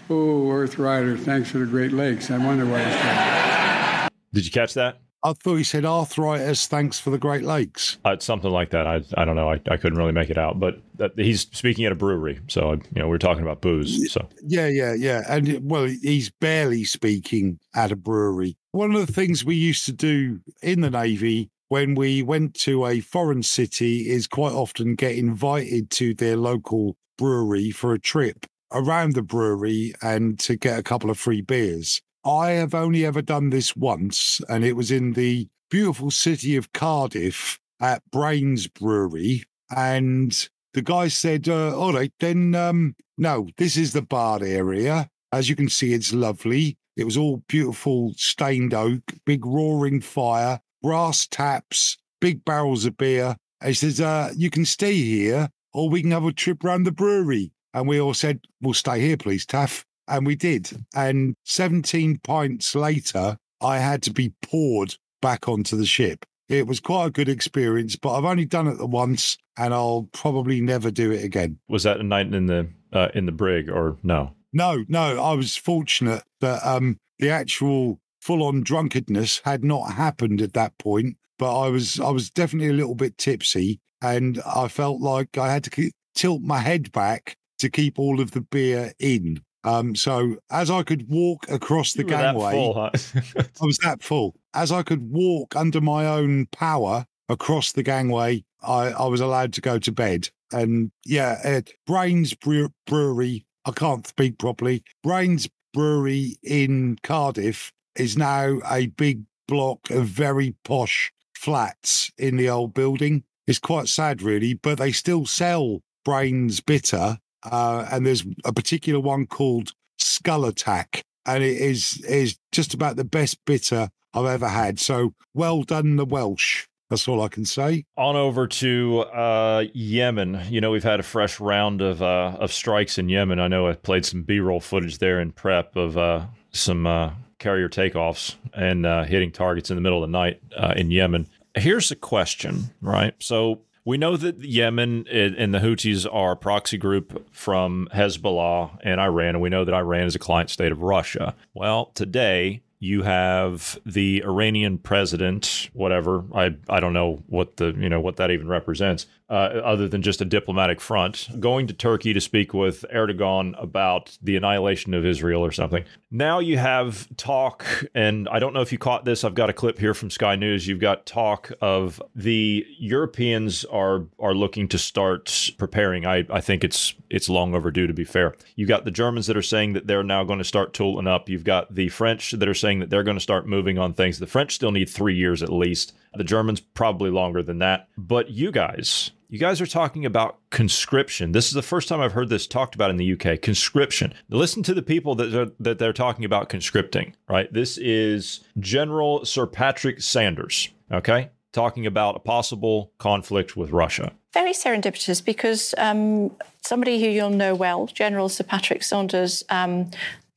[0.09, 2.31] Oh, Earth Rider, thanks for the Great Lakes.
[2.31, 5.01] I wonder why it's Did you catch that?
[5.23, 6.67] I thought he said arthritis.
[6.67, 7.97] Thanks for the Great Lakes.
[8.05, 8.87] Uh, something like that.
[8.87, 9.49] I I don't know.
[9.49, 12.73] I, I couldn't really make it out, but that, he's speaking at a brewery, so
[12.73, 14.11] you know we are talking about booze.
[14.11, 18.57] So yeah, yeah, yeah, and well, he's barely speaking at a brewery.
[18.71, 22.85] One of the things we used to do in the navy when we went to
[22.85, 28.45] a foreign city is quite often get invited to their local brewery for a trip
[28.73, 32.01] around the brewery and to get a couple of free beers.
[32.23, 36.71] I have only ever done this once, and it was in the beautiful city of
[36.73, 39.43] Cardiff at Brains Brewery.
[39.75, 45.09] And the guy said, uh, All right, then, um, no, this is the bar area.
[45.31, 46.77] As you can see, it's lovely.
[46.95, 53.35] It was all beautiful stained oak, big roaring fire, brass taps, big barrels of beer.
[53.61, 56.83] And he says, uh, You can stay here, or we can have a trip around
[56.83, 57.51] the brewery.
[57.73, 59.85] And we all said, We'll stay here, please, Taff.
[60.11, 60.69] And we did.
[60.93, 66.25] And 17 pints later, I had to be poured back onto the ship.
[66.49, 70.59] It was quite a good experience, but I've only done it once and I'll probably
[70.59, 71.59] never do it again.
[71.69, 74.35] Was that a night in the uh, in the brig or no?
[74.51, 75.23] No, no.
[75.23, 80.77] I was fortunate that um, the actual full on drunkenness had not happened at that
[80.77, 85.37] point, but I was I was definitely a little bit tipsy and I felt like
[85.37, 89.41] I had to tilt my head back to keep all of the beer in.
[89.63, 92.89] Um, so as I could walk across the gangway, full, huh?
[93.61, 94.35] I was that full.
[94.53, 99.53] As I could walk under my own power across the gangway, I, I was allowed
[99.53, 100.29] to go to bed.
[100.51, 104.83] And yeah, uh, Brains Brewery, I can't speak properly.
[105.03, 112.49] Brains Brewery in Cardiff is now a big block of very posh flats in the
[112.49, 113.23] old building.
[113.47, 118.99] It's quite sad, really, but they still sell Brains Bitter uh, and there's a particular
[118.99, 124.47] one called Skull Attack, and it is is just about the best bitter I've ever
[124.47, 124.79] had.
[124.79, 126.67] So well done, the Welsh.
[126.89, 127.85] That's all I can say.
[127.95, 130.41] On over to uh, Yemen.
[130.49, 133.39] You know, we've had a fresh round of uh, of strikes in Yemen.
[133.39, 137.11] I know I played some B roll footage there in prep of uh, some uh,
[137.39, 141.27] carrier takeoffs and uh, hitting targets in the middle of the night uh, in Yemen.
[141.55, 143.13] Here's a question, right?
[143.19, 149.01] So we know that Yemen and the Houthis are a proxy group from Hezbollah and
[149.01, 151.35] Iran, and we know that Iran is a client state of Russia.
[151.53, 156.23] Well, today, You have the Iranian president, whatever.
[156.33, 160.01] I I don't know what the you know what that even represents, uh, other than
[160.01, 161.29] just a diplomatic front.
[161.39, 165.85] Going to Turkey to speak with Erdogan about the annihilation of Israel or something.
[166.09, 169.23] Now you have talk, and I don't know if you caught this.
[169.23, 170.67] I've got a clip here from Sky News.
[170.67, 176.07] You've got talk of the Europeans are are looking to start preparing.
[176.07, 178.33] I I think it's it's long overdue to be fair.
[178.55, 181.29] You've got the Germans that are saying that they're now going to start tooling up.
[181.29, 184.19] You've got the French that are saying that they're going to start moving on things.
[184.19, 185.93] The French still need three years at least.
[186.13, 187.87] The Germans probably longer than that.
[187.97, 191.31] But you guys, you guys are talking about conscription.
[191.31, 193.41] This is the first time I've heard this talked about in the UK.
[193.41, 194.13] Conscription.
[194.29, 197.15] Listen to the people that are, that they're talking about conscripting.
[197.29, 197.51] Right.
[197.53, 200.69] This is General Sir Patrick Sanders.
[200.91, 204.11] Okay, talking about a possible conflict with Russia.
[204.33, 209.43] Very serendipitous because um, somebody who you'll know well, General Sir Patrick Saunders.
[209.49, 209.91] Um,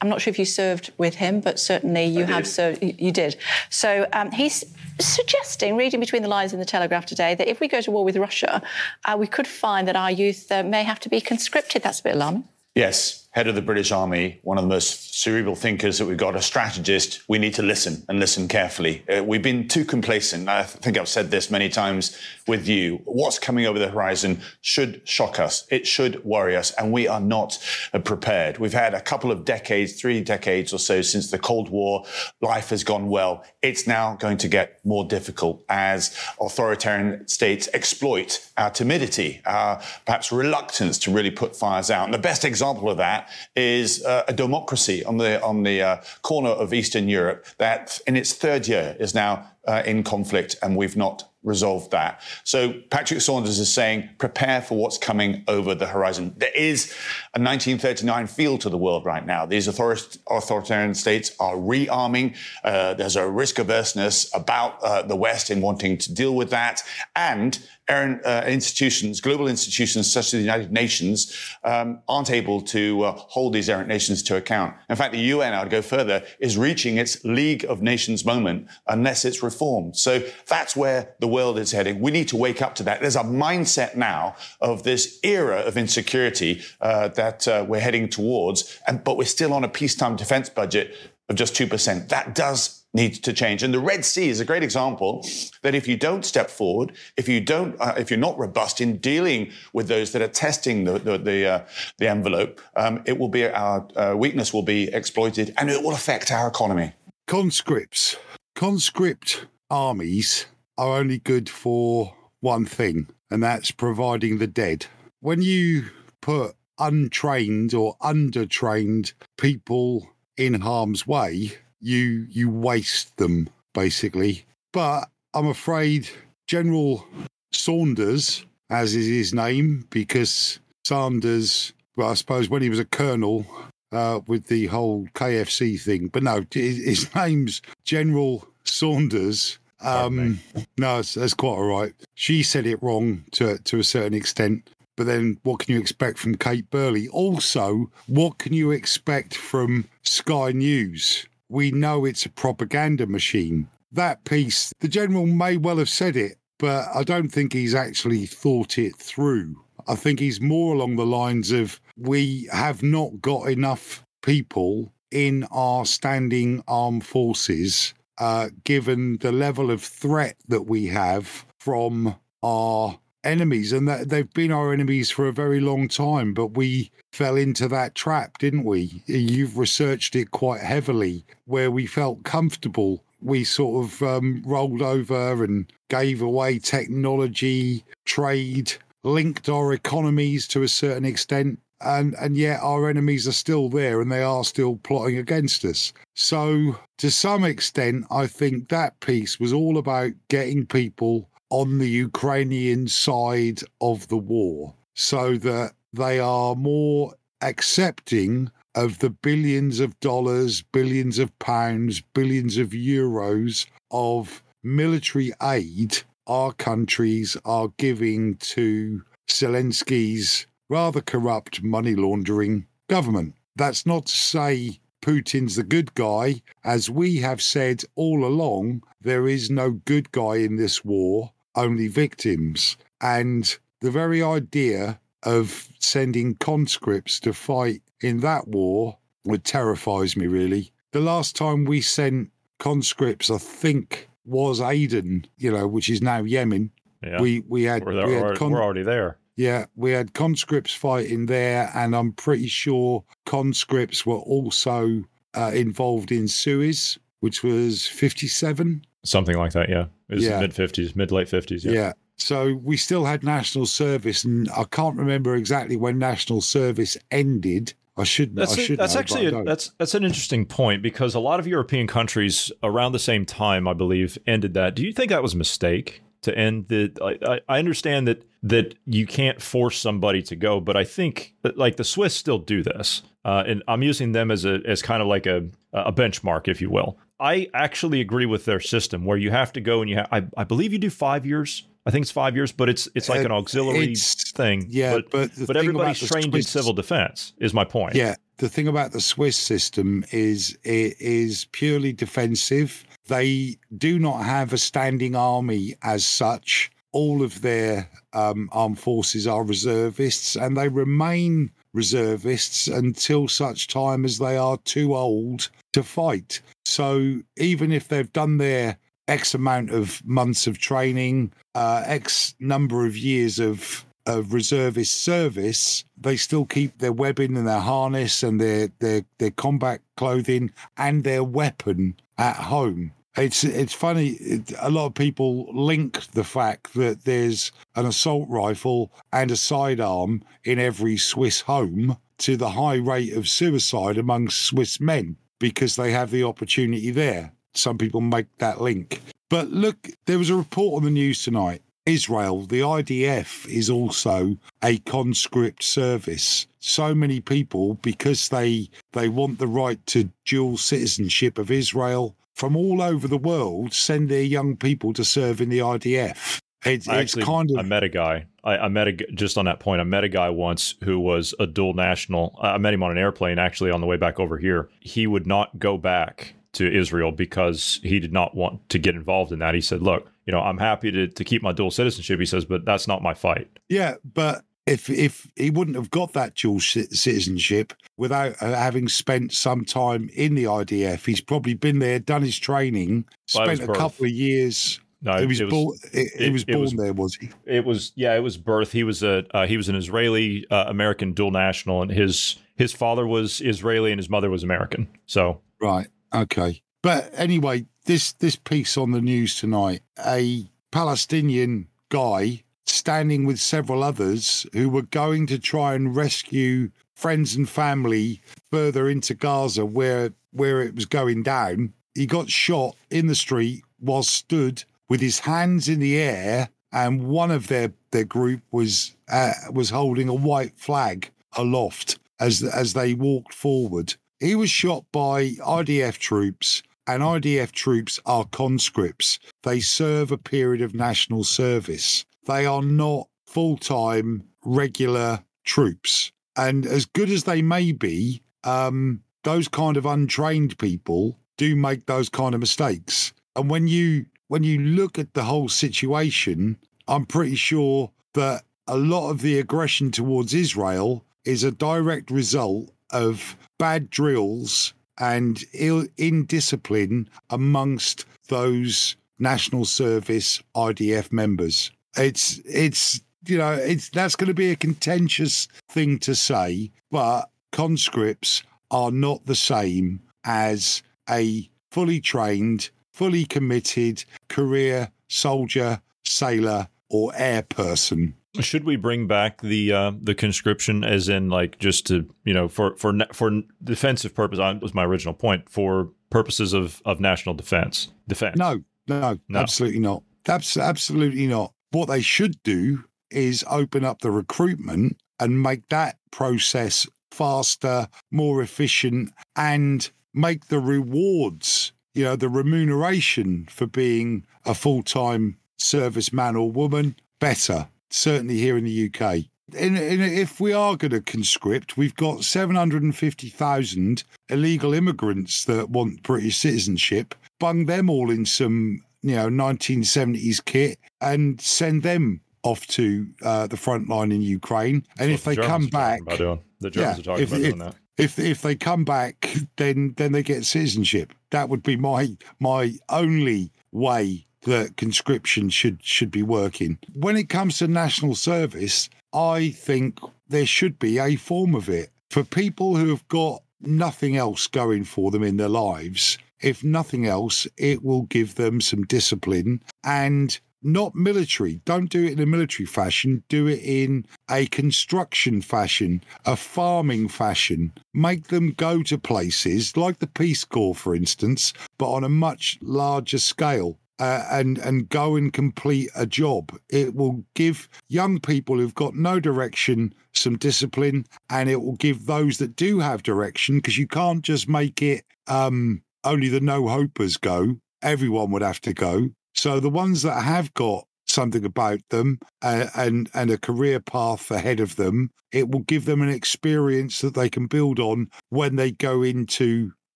[0.02, 2.82] I'm not sure if you served with him, but certainly you have served.
[2.82, 3.36] You did.
[3.70, 4.64] So um, he's
[4.98, 8.04] suggesting, reading between the lines in the Telegraph today, that if we go to war
[8.04, 8.60] with Russia,
[9.04, 11.84] uh, we could find that our youth uh, may have to be conscripted.
[11.84, 12.48] That's a bit alarming.
[12.74, 16.36] Yes, head of the British Army, one of the most cerebral thinkers that we've got,
[16.36, 17.22] a strategist.
[17.28, 19.02] We need to listen and listen carefully.
[19.08, 20.50] Uh, we've been too complacent.
[20.50, 23.00] I think I've said this many times with you.
[23.04, 25.66] What's coming over the horizon should shock us.
[25.70, 27.58] It should worry us, and we are not
[27.94, 28.58] uh, prepared.
[28.58, 32.04] We've had a couple of decades, three decades or so since the Cold War.
[32.42, 33.44] Life has gone well.
[33.62, 40.30] It's now going to get more difficult as authoritarian states exploit our timidity, our perhaps
[40.30, 42.04] reluctance to really put fires out.
[42.04, 43.21] And the best example of that
[43.56, 48.16] is uh, a democracy on the on the uh, corner of Eastern Europe that, in
[48.16, 52.20] its third year, is now uh, in conflict, and we've not resolved that.
[52.44, 56.34] So Patrick Saunders is saying, prepare for what's coming over the horizon.
[56.36, 56.92] There is
[57.34, 59.46] a 1939 feel to the world right now.
[59.46, 62.36] These authoritarian states are rearming.
[62.62, 66.82] Uh, there's a risk averseness about uh, the West in wanting to deal with that,
[67.16, 73.12] and uh, institutions, global institutions such as the United Nations, um, aren't able to uh,
[73.12, 74.74] hold these errant nations to account.
[74.88, 79.24] In fact, the UN, I'd go further, is reaching its League of Nations moment unless
[79.24, 79.96] it's reformed.
[79.96, 82.00] So that's where the world is heading.
[82.00, 83.00] We need to wake up to that.
[83.00, 88.78] There's a mindset now of this era of insecurity uh, that uh, we're heading towards,
[88.86, 90.94] and, but we're still on a peacetime defense budget
[91.28, 92.08] of just 2%.
[92.08, 93.62] That does needs to change.
[93.62, 95.26] And the Red Sea is a great example
[95.62, 98.98] that if you don't step forward, if you don't, uh, if you're not robust in
[98.98, 101.64] dealing with those that are testing the the the, uh,
[101.98, 105.94] the envelope, um, it will be our uh, weakness will be exploited, and it will
[105.94, 106.92] affect our economy.
[107.26, 108.16] Conscripts,
[108.54, 110.46] conscript armies
[110.82, 114.86] are only good for one thing, and that's providing the dead.
[115.20, 124.44] When you put untrained or undertrained people in harm's way, you you waste them basically.
[124.72, 126.10] But I'm afraid
[126.48, 127.06] General
[127.52, 133.46] Saunders, as is his name, because Saunders, well, I suppose when he was a colonel
[133.92, 139.58] uh, with the whole KFC thing, but no, his name's General Saunders.
[139.82, 140.40] Um,
[140.78, 141.92] no, that's, that's quite all right.
[142.14, 144.70] She said it wrong to to a certain extent.
[144.96, 147.08] But then, what can you expect from Kay Burley?
[147.08, 151.26] Also, what can you expect from Sky News?
[151.52, 153.68] we know it's a propaganda machine.
[153.92, 158.24] That piece, the general may well have said it, but I don't think he's actually
[158.24, 159.62] thought it through.
[159.86, 165.44] I think he's more along the lines of we have not got enough people in
[165.50, 167.92] our standing armed forces,
[168.22, 172.14] uh, given the level of threat that we have from
[172.44, 176.32] our enemies, and that they've been our enemies for a very long time.
[176.32, 179.02] But we fell into that trap, didn't we?
[179.06, 183.02] You've researched it quite heavily, where we felt comfortable.
[183.20, 190.62] We sort of um, rolled over and gave away technology, trade, linked our economies to
[190.62, 191.58] a certain extent.
[191.84, 195.92] And, and yet our enemies are still there and they are still plotting against us.
[196.14, 201.88] So, to some extent, I think that piece was all about getting people on the
[201.88, 209.98] Ukrainian side of the war so that they are more accepting of the billions of
[210.00, 219.02] dollars, billions of pounds, billions of euros of military aid our countries are giving to
[219.28, 223.34] Zelensky's rather corrupt money laundering government.
[223.56, 226.40] That's not to say Putin's the good guy.
[226.64, 231.88] As we have said all along, there is no good guy in this war only
[231.88, 232.78] victims.
[233.02, 238.96] And the very idea of sending conscripts to fight in that war
[239.26, 240.72] it terrifies me really.
[240.92, 246.22] The last time we sent conscripts, I think, was Aden, you know, which is now
[246.22, 246.70] Yemen.
[247.02, 247.20] Yeah.
[247.20, 249.18] We we had, we're, there, we had con- we're already there.
[249.36, 255.04] Yeah, we had conscripts fighting there, and I'm pretty sure conscripts were also
[255.34, 258.84] uh, involved in Suez, which was 57.
[259.04, 259.86] Something like that, yeah.
[260.08, 260.40] It was Yeah.
[260.40, 261.64] mid 50s, mid late 50s.
[261.64, 261.72] Yeah.
[261.72, 261.92] Yeah.
[262.16, 267.74] So we still had national service, and I can't remember exactly when national service ended.
[267.96, 268.36] I should.
[268.36, 268.78] That's, I should.
[268.78, 272.52] that's know, actually a, that's that's an interesting point because a lot of European countries
[272.62, 274.74] around the same time, I believe, ended that.
[274.76, 276.92] Do you think that was a mistake to end the?
[277.02, 281.76] I- I understand that that you can't force somebody to go, but I think like
[281.76, 285.08] the Swiss still do this, uh, and I'm using them as a as kind of
[285.08, 286.98] like a a benchmark, if you will.
[287.20, 290.08] I actually agree with their system where you have to go and you have.
[290.10, 291.66] I, I believe you do five years.
[291.86, 294.66] I think it's five years, but it's it's like an auxiliary thing.
[294.68, 297.32] yeah, but but thing everybody's trained in civil defense.
[297.38, 297.94] Is my point.
[297.94, 302.84] Yeah, the thing about the Swiss system is it is purely defensive.
[303.06, 306.71] They do not have a standing army as such.
[306.92, 314.04] All of their um, armed forces are reservists, and they remain reservists until such time
[314.04, 316.40] as they are too old to fight.
[316.66, 318.76] So even if they've done their
[319.08, 325.84] X amount of months of training, uh, X number of years of of reservist service,
[325.96, 331.04] they still keep their webbing and their harness and their their their combat clothing and
[331.04, 332.92] their weapon at home.
[333.16, 334.08] It's it's funny.
[334.08, 339.36] It, a lot of people link the fact that there's an assault rifle and a
[339.36, 345.76] sidearm in every Swiss home to the high rate of suicide among Swiss men because
[345.76, 347.32] they have the opportunity there.
[347.52, 349.02] Some people make that link.
[349.28, 351.62] But look, there was a report on the news tonight.
[351.84, 356.46] Israel, the IDF is also a conscript service.
[356.60, 362.56] So many people, because they they want the right to dual citizenship of Israel from
[362.56, 366.40] all over the world, send their young people to serve in the IDF.
[366.64, 368.26] It's, I it's kind of I met a guy.
[368.44, 369.80] I, I met a just on that point.
[369.80, 372.38] I met a guy once who was a dual national.
[372.40, 374.68] I met him on an airplane actually on the way back over here.
[374.80, 379.32] He would not go back to Israel because he did not want to get involved
[379.32, 379.54] in that.
[379.54, 382.44] He said, "Look, you know, I'm happy to to keep my dual citizenship." He says,
[382.44, 386.60] "But that's not my fight." Yeah, but if if he wouldn't have got that dual
[386.60, 392.22] citizenship without uh, having spent some time in the IDF, he's probably been there, done
[392.22, 393.04] his training,
[393.34, 393.76] Well, spent a birth.
[393.76, 394.80] couple of years.
[395.04, 395.76] No, he was, it was- born.
[395.92, 397.30] He, it- was born was- there, was he?
[397.44, 398.70] It was yeah, it was birth.
[398.72, 402.72] He was a uh, he was an Israeli uh, American dual national, and his his
[402.72, 404.86] father was Israeli and his mother was American.
[405.06, 405.88] So Right.
[406.14, 406.62] Okay.
[406.82, 413.82] But anyway, this this piece on the news tonight, a Palestinian guy standing with several
[413.82, 420.12] others who were going to try and rescue friends and family further into Gaza where
[420.32, 421.72] where it was going down.
[421.94, 427.04] He got shot in the street while stood with his hands in the air and
[427.04, 432.72] one of their their group was uh, was holding a white flag aloft as as
[432.72, 433.94] they walked forward.
[434.20, 439.18] He was shot by IDF troops, and IDF troops are conscripts.
[439.42, 442.04] They serve a period of national service.
[442.26, 446.12] They are not full time regular troops.
[446.36, 451.86] And as good as they may be, um, those kind of untrained people do make
[451.86, 453.12] those kind of mistakes.
[453.36, 456.56] And when you when you look at the whole situation,
[456.88, 462.70] I'm pretty sure that a lot of the aggression towards Israel is a direct result
[462.90, 471.70] of bad drills and ill indiscipline amongst those national service IDF members.
[471.96, 477.30] It's it's you know it's that's going to be a contentious thing to say, but
[477.52, 487.12] conscripts are not the same as a fully trained, fully committed career soldier, sailor, or
[487.14, 488.14] air person.
[488.40, 492.48] Should we bring back the uh, the conscription, as in like just to you know
[492.48, 494.38] for for for defensive purpose?
[494.38, 497.88] That was my original point for purposes of of national defense.
[498.08, 498.38] Defense.
[498.38, 499.38] No, no, No.
[499.38, 500.02] absolutely not.
[500.26, 501.52] Abs- absolutely not.
[501.72, 508.42] What they should do is open up the recruitment and make that process faster, more
[508.42, 516.38] efficient, and make the rewards, you know, the remuneration for being a full time serviceman
[516.38, 519.24] or woman better, certainly here in the UK.
[519.54, 526.02] In, in, if we are going to conscript, we've got 750,000 illegal immigrants that want
[526.02, 527.14] British citizenship.
[527.38, 533.46] Bung them all in some, you know, 1970s kit and send them off to uh,
[533.46, 534.84] the front line in Ukraine.
[534.98, 536.40] And if they The come Germans are back.
[536.60, 537.74] The Germans Yeah, are talking if- about if- doing that.
[537.98, 541.12] if if they come back, then then they get citizenship.
[541.30, 546.78] That would be my my only way that conscription should should be working.
[546.94, 551.90] When it comes to national service, I think there should be a form of it
[552.10, 556.18] for people who have got nothing else going for them in their lives.
[556.42, 561.60] If nothing else, it will give them some discipline and not military.
[561.64, 563.22] Don't do it in a military fashion.
[563.28, 567.72] Do it in a construction fashion, a farming fashion.
[567.94, 572.58] Make them go to places like the Peace Corps, for instance, but on a much
[572.60, 573.78] larger scale.
[573.98, 576.58] Uh, and and go and complete a job.
[576.70, 582.06] It will give young people who've got no direction some discipline, and it will give
[582.06, 586.68] those that do have direction because you can't just make it um, only the no
[586.68, 587.56] hopers go.
[587.82, 589.08] Everyone would have to go.
[589.34, 594.30] So the ones that have got something about them uh, and and a career path
[594.30, 598.56] ahead of them, it will give them an experience that they can build on when
[598.56, 599.72] they go into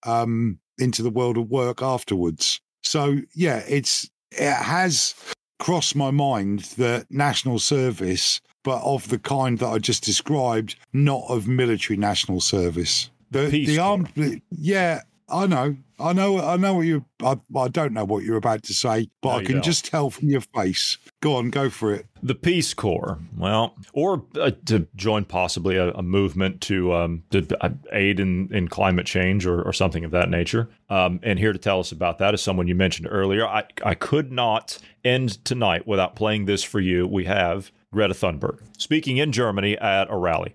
[0.05, 2.61] um, into the world of work afterwards.
[2.83, 5.15] So yeah, it's it has
[5.59, 11.25] crossed my mind that national service, but of the kind that I just described, not
[11.29, 13.11] of military national service.
[13.31, 14.13] The Peace the armed,
[14.51, 17.05] yeah, I know, I know, I know what you.
[17.21, 20.09] I, I don't know what you're about to say, but No, I can just tell
[20.09, 20.99] from your face.
[21.21, 22.07] Go on, go for it.
[22.23, 27.47] The Peace Corps, well, or uh, to join possibly a, a movement to um, to
[27.61, 30.69] uh, aid in, in climate change or, or something of that nature.
[30.91, 33.47] Um, and here to tell us about that is someone you mentioned earlier.
[33.47, 37.07] I, I could not end tonight without playing this for you.
[37.07, 40.55] We have Greta Thunberg speaking in Germany at a rally.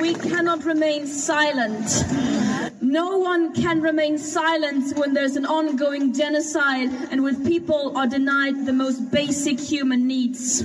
[0.00, 2.04] We cannot remain silent.
[2.80, 8.66] No one can remain silent when there's an ongoing genocide and when people are denied
[8.66, 10.62] the most basic human needs.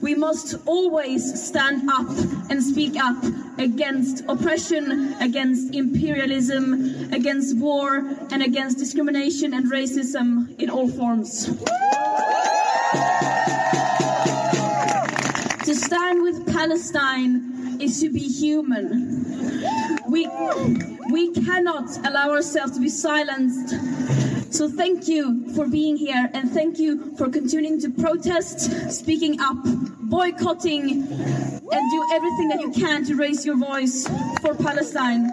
[0.00, 2.08] We must always stand up
[2.50, 3.22] and speak up
[3.58, 7.96] against oppression, against imperialism, against war,
[8.30, 11.50] and against discrimination and racism in all forms.
[15.90, 19.60] Stand with Palestine is to be human.
[20.08, 20.28] We,
[21.10, 23.74] we cannot allow ourselves to be silenced.
[24.54, 29.56] So thank you for being here and thank you for continuing to protest, speaking up,
[30.02, 34.06] boycotting, and do everything that you can to raise your voice
[34.42, 35.28] for Palestine.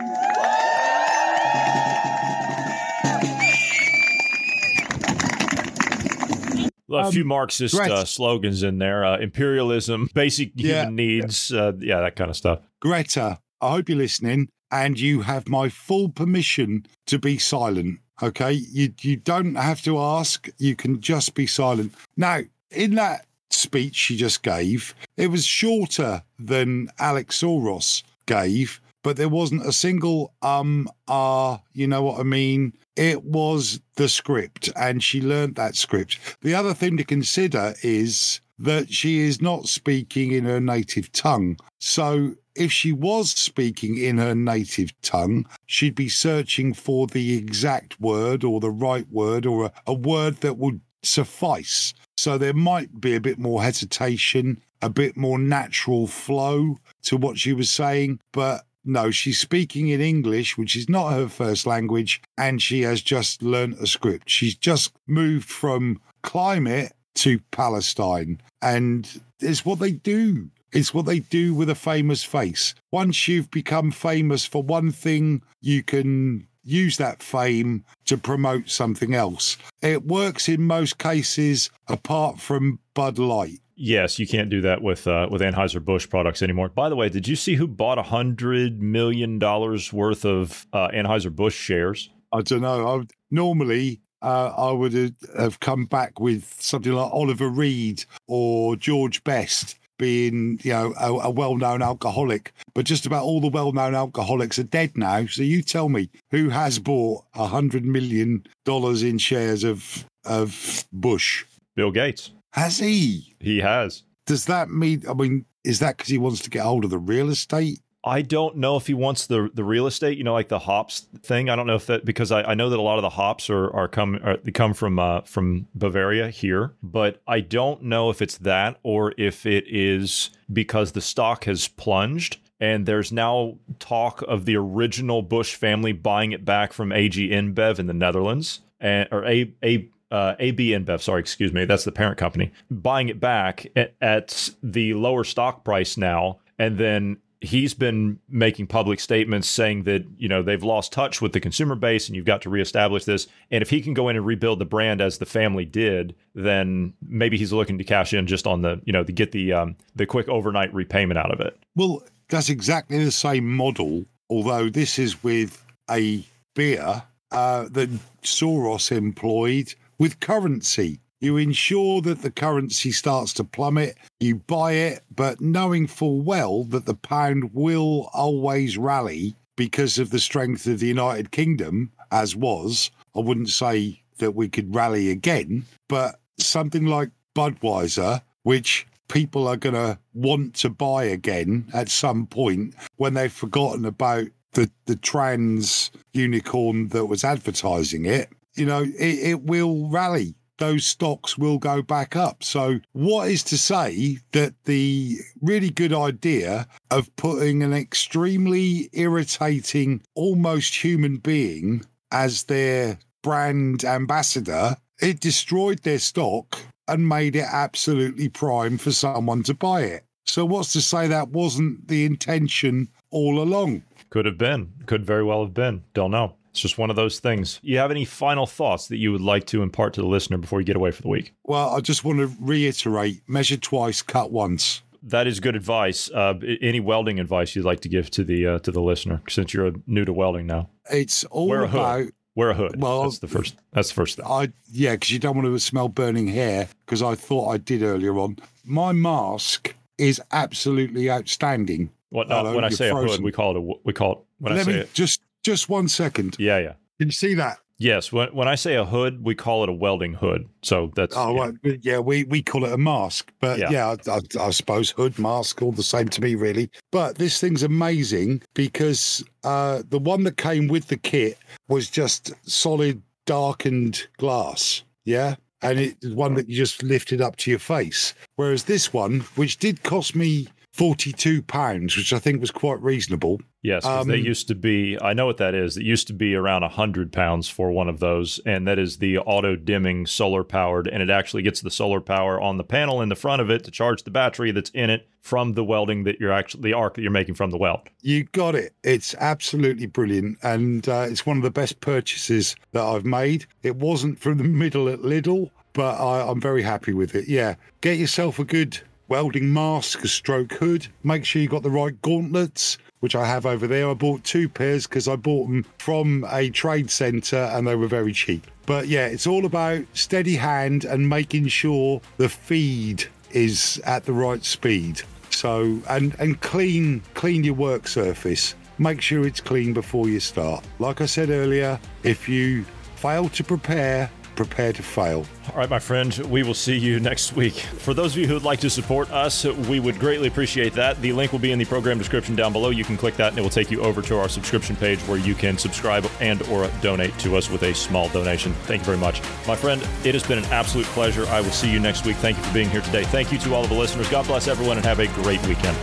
[6.89, 10.81] A few Um, Marxist Greta- uh, slogans in there: uh, imperialism, basic Yeah.
[10.83, 12.59] human needs, uh, yeah, that kind of stuff.
[12.79, 17.99] Greta, I hope you're listening, and you have my full permission to be silent.
[18.23, 21.93] Okay, you you don't have to ask; you can just be silent.
[22.15, 29.15] Now, in that speech she just gave, it was shorter than Alex Soros gave, but
[29.15, 32.73] there wasn't a single um ah, you know what I mean.
[32.97, 36.19] It was the script, and she learnt that script.
[36.41, 41.55] The other thing to consider is that she is not speaking in her native tongue.
[41.79, 48.01] So if she was speaking in her native tongue, she'd be searching for the exact
[48.01, 51.93] word or the right word or a, a word that would suffice.
[52.17, 57.37] So there might be a bit more hesitation, a bit more natural flow to what
[57.37, 58.19] she was saying.
[58.33, 63.01] But no, she's speaking in English, which is not her first language, and she has
[63.01, 64.29] just learnt a script.
[64.29, 68.41] She's just moved from climate to Palestine.
[68.61, 70.49] And it's what they do.
[70.71, 72.75] It's what they do with a famous face.
[72.91, 79.15] Once you've become famous for one thing, you can use that fame to promote something
[79.15, 79.57] else.
[79.81, 83.59] It works in most cases, apart from Bud Light.
[83.75, 86.67] Yes, you can't do that with uh, with Anheuser Busch products anymore.
[86.69, 90.87] By the way, did you see who bought a hundred million dollars worth of uh,
[90.87, 92.09] Anheuser Busch shares?
[92.33, 92.87] I don't know.
[92.87, 94.93] I would, normally, uh, I would
[95.37, 101.11] have- come back with something like Oliver Reed or George Best being, you know, a,
[101.27, 102.53] a well-known alcoholic.
[102.73, 105.27] But just about all the well-known alcoholics are dead now.
[105.27, 110.83] So you tell me, who has bought a hundred million dollars in shares of of
[110.91, 111.45] Busch?
[111.75, 112.31] Bill Gates.
[112.57, 113.35] Has he?
[113.39, 114.01] He has.
[114.25, 115.03] Does that mean?
[115.07, 117.79] I mean, is that because he wants to get hold of the real estate?
[118.03, 121.01] I don't know if he wants the the real estate, you know, like the hops
[121.21, 121.49] thing.
[121.49, 123.49] I don't know if that because I, I know that a lot of the hops
[123.51, 128.09] are are come are, they come from uh, from Bavaria here, but I don't know
[128.09, 133.57] if it's that or if it is because the stock has plunged and there's now
[133.77, 138.61] talk of the original Busch family buying it back from AG InBev in the Netherlands
[138.79, 143.09] and or a a uh, AB InBev, sorry, excuse me, that's the parent company, buying
[143.09, 148.99] it back at, at the lower stock price now, and then he's been making public
[148.99, 152.41] statements saying that you know they've lost touch with the consumer base and you've got
[152.41, 153.27] to reestablish this.
[153.51, 156.93] And if he can go in and rebuild the brand as the family did then
[157.07, 159.75] maybe he's looking to cash in just on the you know to get the um,
[159.95, 161.57] the quick overnight repayment out of it.
[161.75, 167.89] Well, that's exactly the same model, although this is with a beer uh, that
[168.21, 170.99] Soros employed with currency.
[171.19, 176.63] You ensure that the currency starts to plummet, you buy it, but knowing full well
[176.65, 182.35] that the pound will always rally because of the strength of the United Kingdom, as
[182.35, 182.91] was.
[183.15, 189.57] I wouldn't say that we could rally again, but something like Budweiser, which people are
[189.57, 194.95] going to want to buy again at some point when they've forgotten about the, the
[194.95, 200.35] trans unicorn that was advertising it, you know, it, it will rally.
[200.57, 202.43] Those stocks will go back up.
[202.43, 210.01] So, what is to say that the really good idea of putting an extremely irritating,
[210.15, 218.29] almost human being as their brand ambassador, it destroyed their stock and made it absolutely
[218.29, 220.05] prime for someone to buy it.
[220.25, 223.83] So, what's to say that wasn't the intention all along?
[224.09, 224.73] Could have been.
[224.85, 225.83] Could very well have been.
[225.93, 226.36] Don't know.
[226.57, 227.59] It's just one of those things.
[227.61, 230.59] You have any final thoughts that you would like to impart to the listener before
[230.59, 231.35] you get away for the week?
[231.43, 234.81] Well, I just want to reiterate measure twice, cut once.
[235.03, 236.09] That is good advice.
[236.09, 239.53] Uh, any welding advice you'd like to give to the uh, to the listener, since
[239.53, 240.71] you're new to welding now?
[240.91, 241.79] It's all Wear a hood.
[241.79, 242.05] about.
[242.33, 242.81] Wear a hood.
[242.81, 243.55] Well, that's the first.
[243.73, 244.25] That's the first thing.
[244.27, 246.69] I yeah, because you don't want to smell burning hair.
[246.87, 248.37] Because I thought I did earlier on.
[248.65, 251.91] My mask is absolutely outstanding.
[252.09, 253.79] What, uh, when I say a hood, we call it a.
[253.83, 254.93] We call it when I Let say me it.
[254.95, 256.35] just just one second.
[256.37, 256.73] Yeah, yeah.
[256.99, 257.57] Can you see that?
[257.79, 258.11] Yes.
[258.11, 260.49] When when I say a hood, we call it a welding hood.
[260.63, 261.41] So that's Oh, yeah.
[261.63, 261.79] right.
[261.83, 263.69] yeah, we, we call it a mask, but Yeah.
[263.69, 266.69] yeah, I, I, I suppose hood, mask, all the same to me, really.
[266.91, 271.37] But this thing's amazing because uh, the one that came with the kit
[271.67, 274.83] was just solid, darkened glass.
[275.05, 275.35] Yeah.
[275.61, 278.13] And it's one that you just lifted up to your face.
[278.37, 283.41] Whereas this one, which did cost me £42, which I think was quite reasonable.
[283.67, 284.97] Yes, 'cause they Um, used to be.
[285.01, 285.75] I know what that is.
[285.75, 288.97] It used to be around a hundred pounds for one of those, and that is
[288.99, 293.01] the auto dimming solar powered, and it actually gets the solar power on the panel
[293.01, 296.05] in the front of it to charge the battery that's in it from the welding
[296.05, 297.81] that you're actually the arc that you're making from the weld.
[298.01, 298.71] You got it.
[298.85, 300.37] It's absolutely brilliant.
[300.41, 303.45] And uh, it's one of the best purchases that I've made.
[303.63, 307.27] It wasn't from the middle at Lidl, but I, I'm very happy with it.
[307.27, 307.55] Yeah.
[307.81, 310.87] Get yourself a good welding mask, a stroke hood.
[311.03, 313.89] Make sure you got the right gauntlets, which I have over there.
[313.89, 317.87] I bought two pairs because I bought them from a trade centre and they were
[317.87, 318.47] very cheap.
[318.65, 324.13] But yeah, it's all about steady hand and making sure the feed is at the
[324.13, 325.01] right speed.
[325.29, 328.55] So and and clean clean your work surface.
[328.79, 330.63] Make sure it's clean before you start.
[330.79, 335.25] Like I said earlier, if you fail to prepare, prepare to fail.
[335.51, 337.55] All right, my friend, we will see you next week.
[337.55, 341.01] For those of you who would like to support us, we would greatly appreciate that.
[341.01, 342.69] The link will be in the program description down below.
[342.69, 345.17] You can click that and it will take you over to our subscription page where
[345.17, 348.53] you can subscribe and or donate to us with a small donation.
[348.63, 349.21] Thank you very much.
[349.47, 351.25] My friend, it has been an absolute pleasure.
[351.27, 352.15] I will see you next week.
[352.17, 353.03] Thank you for being here today.
[353.03, 354.09] Thank you to all of the listeners.
[354.09, 355.75] God bless everyone and have a great weekend.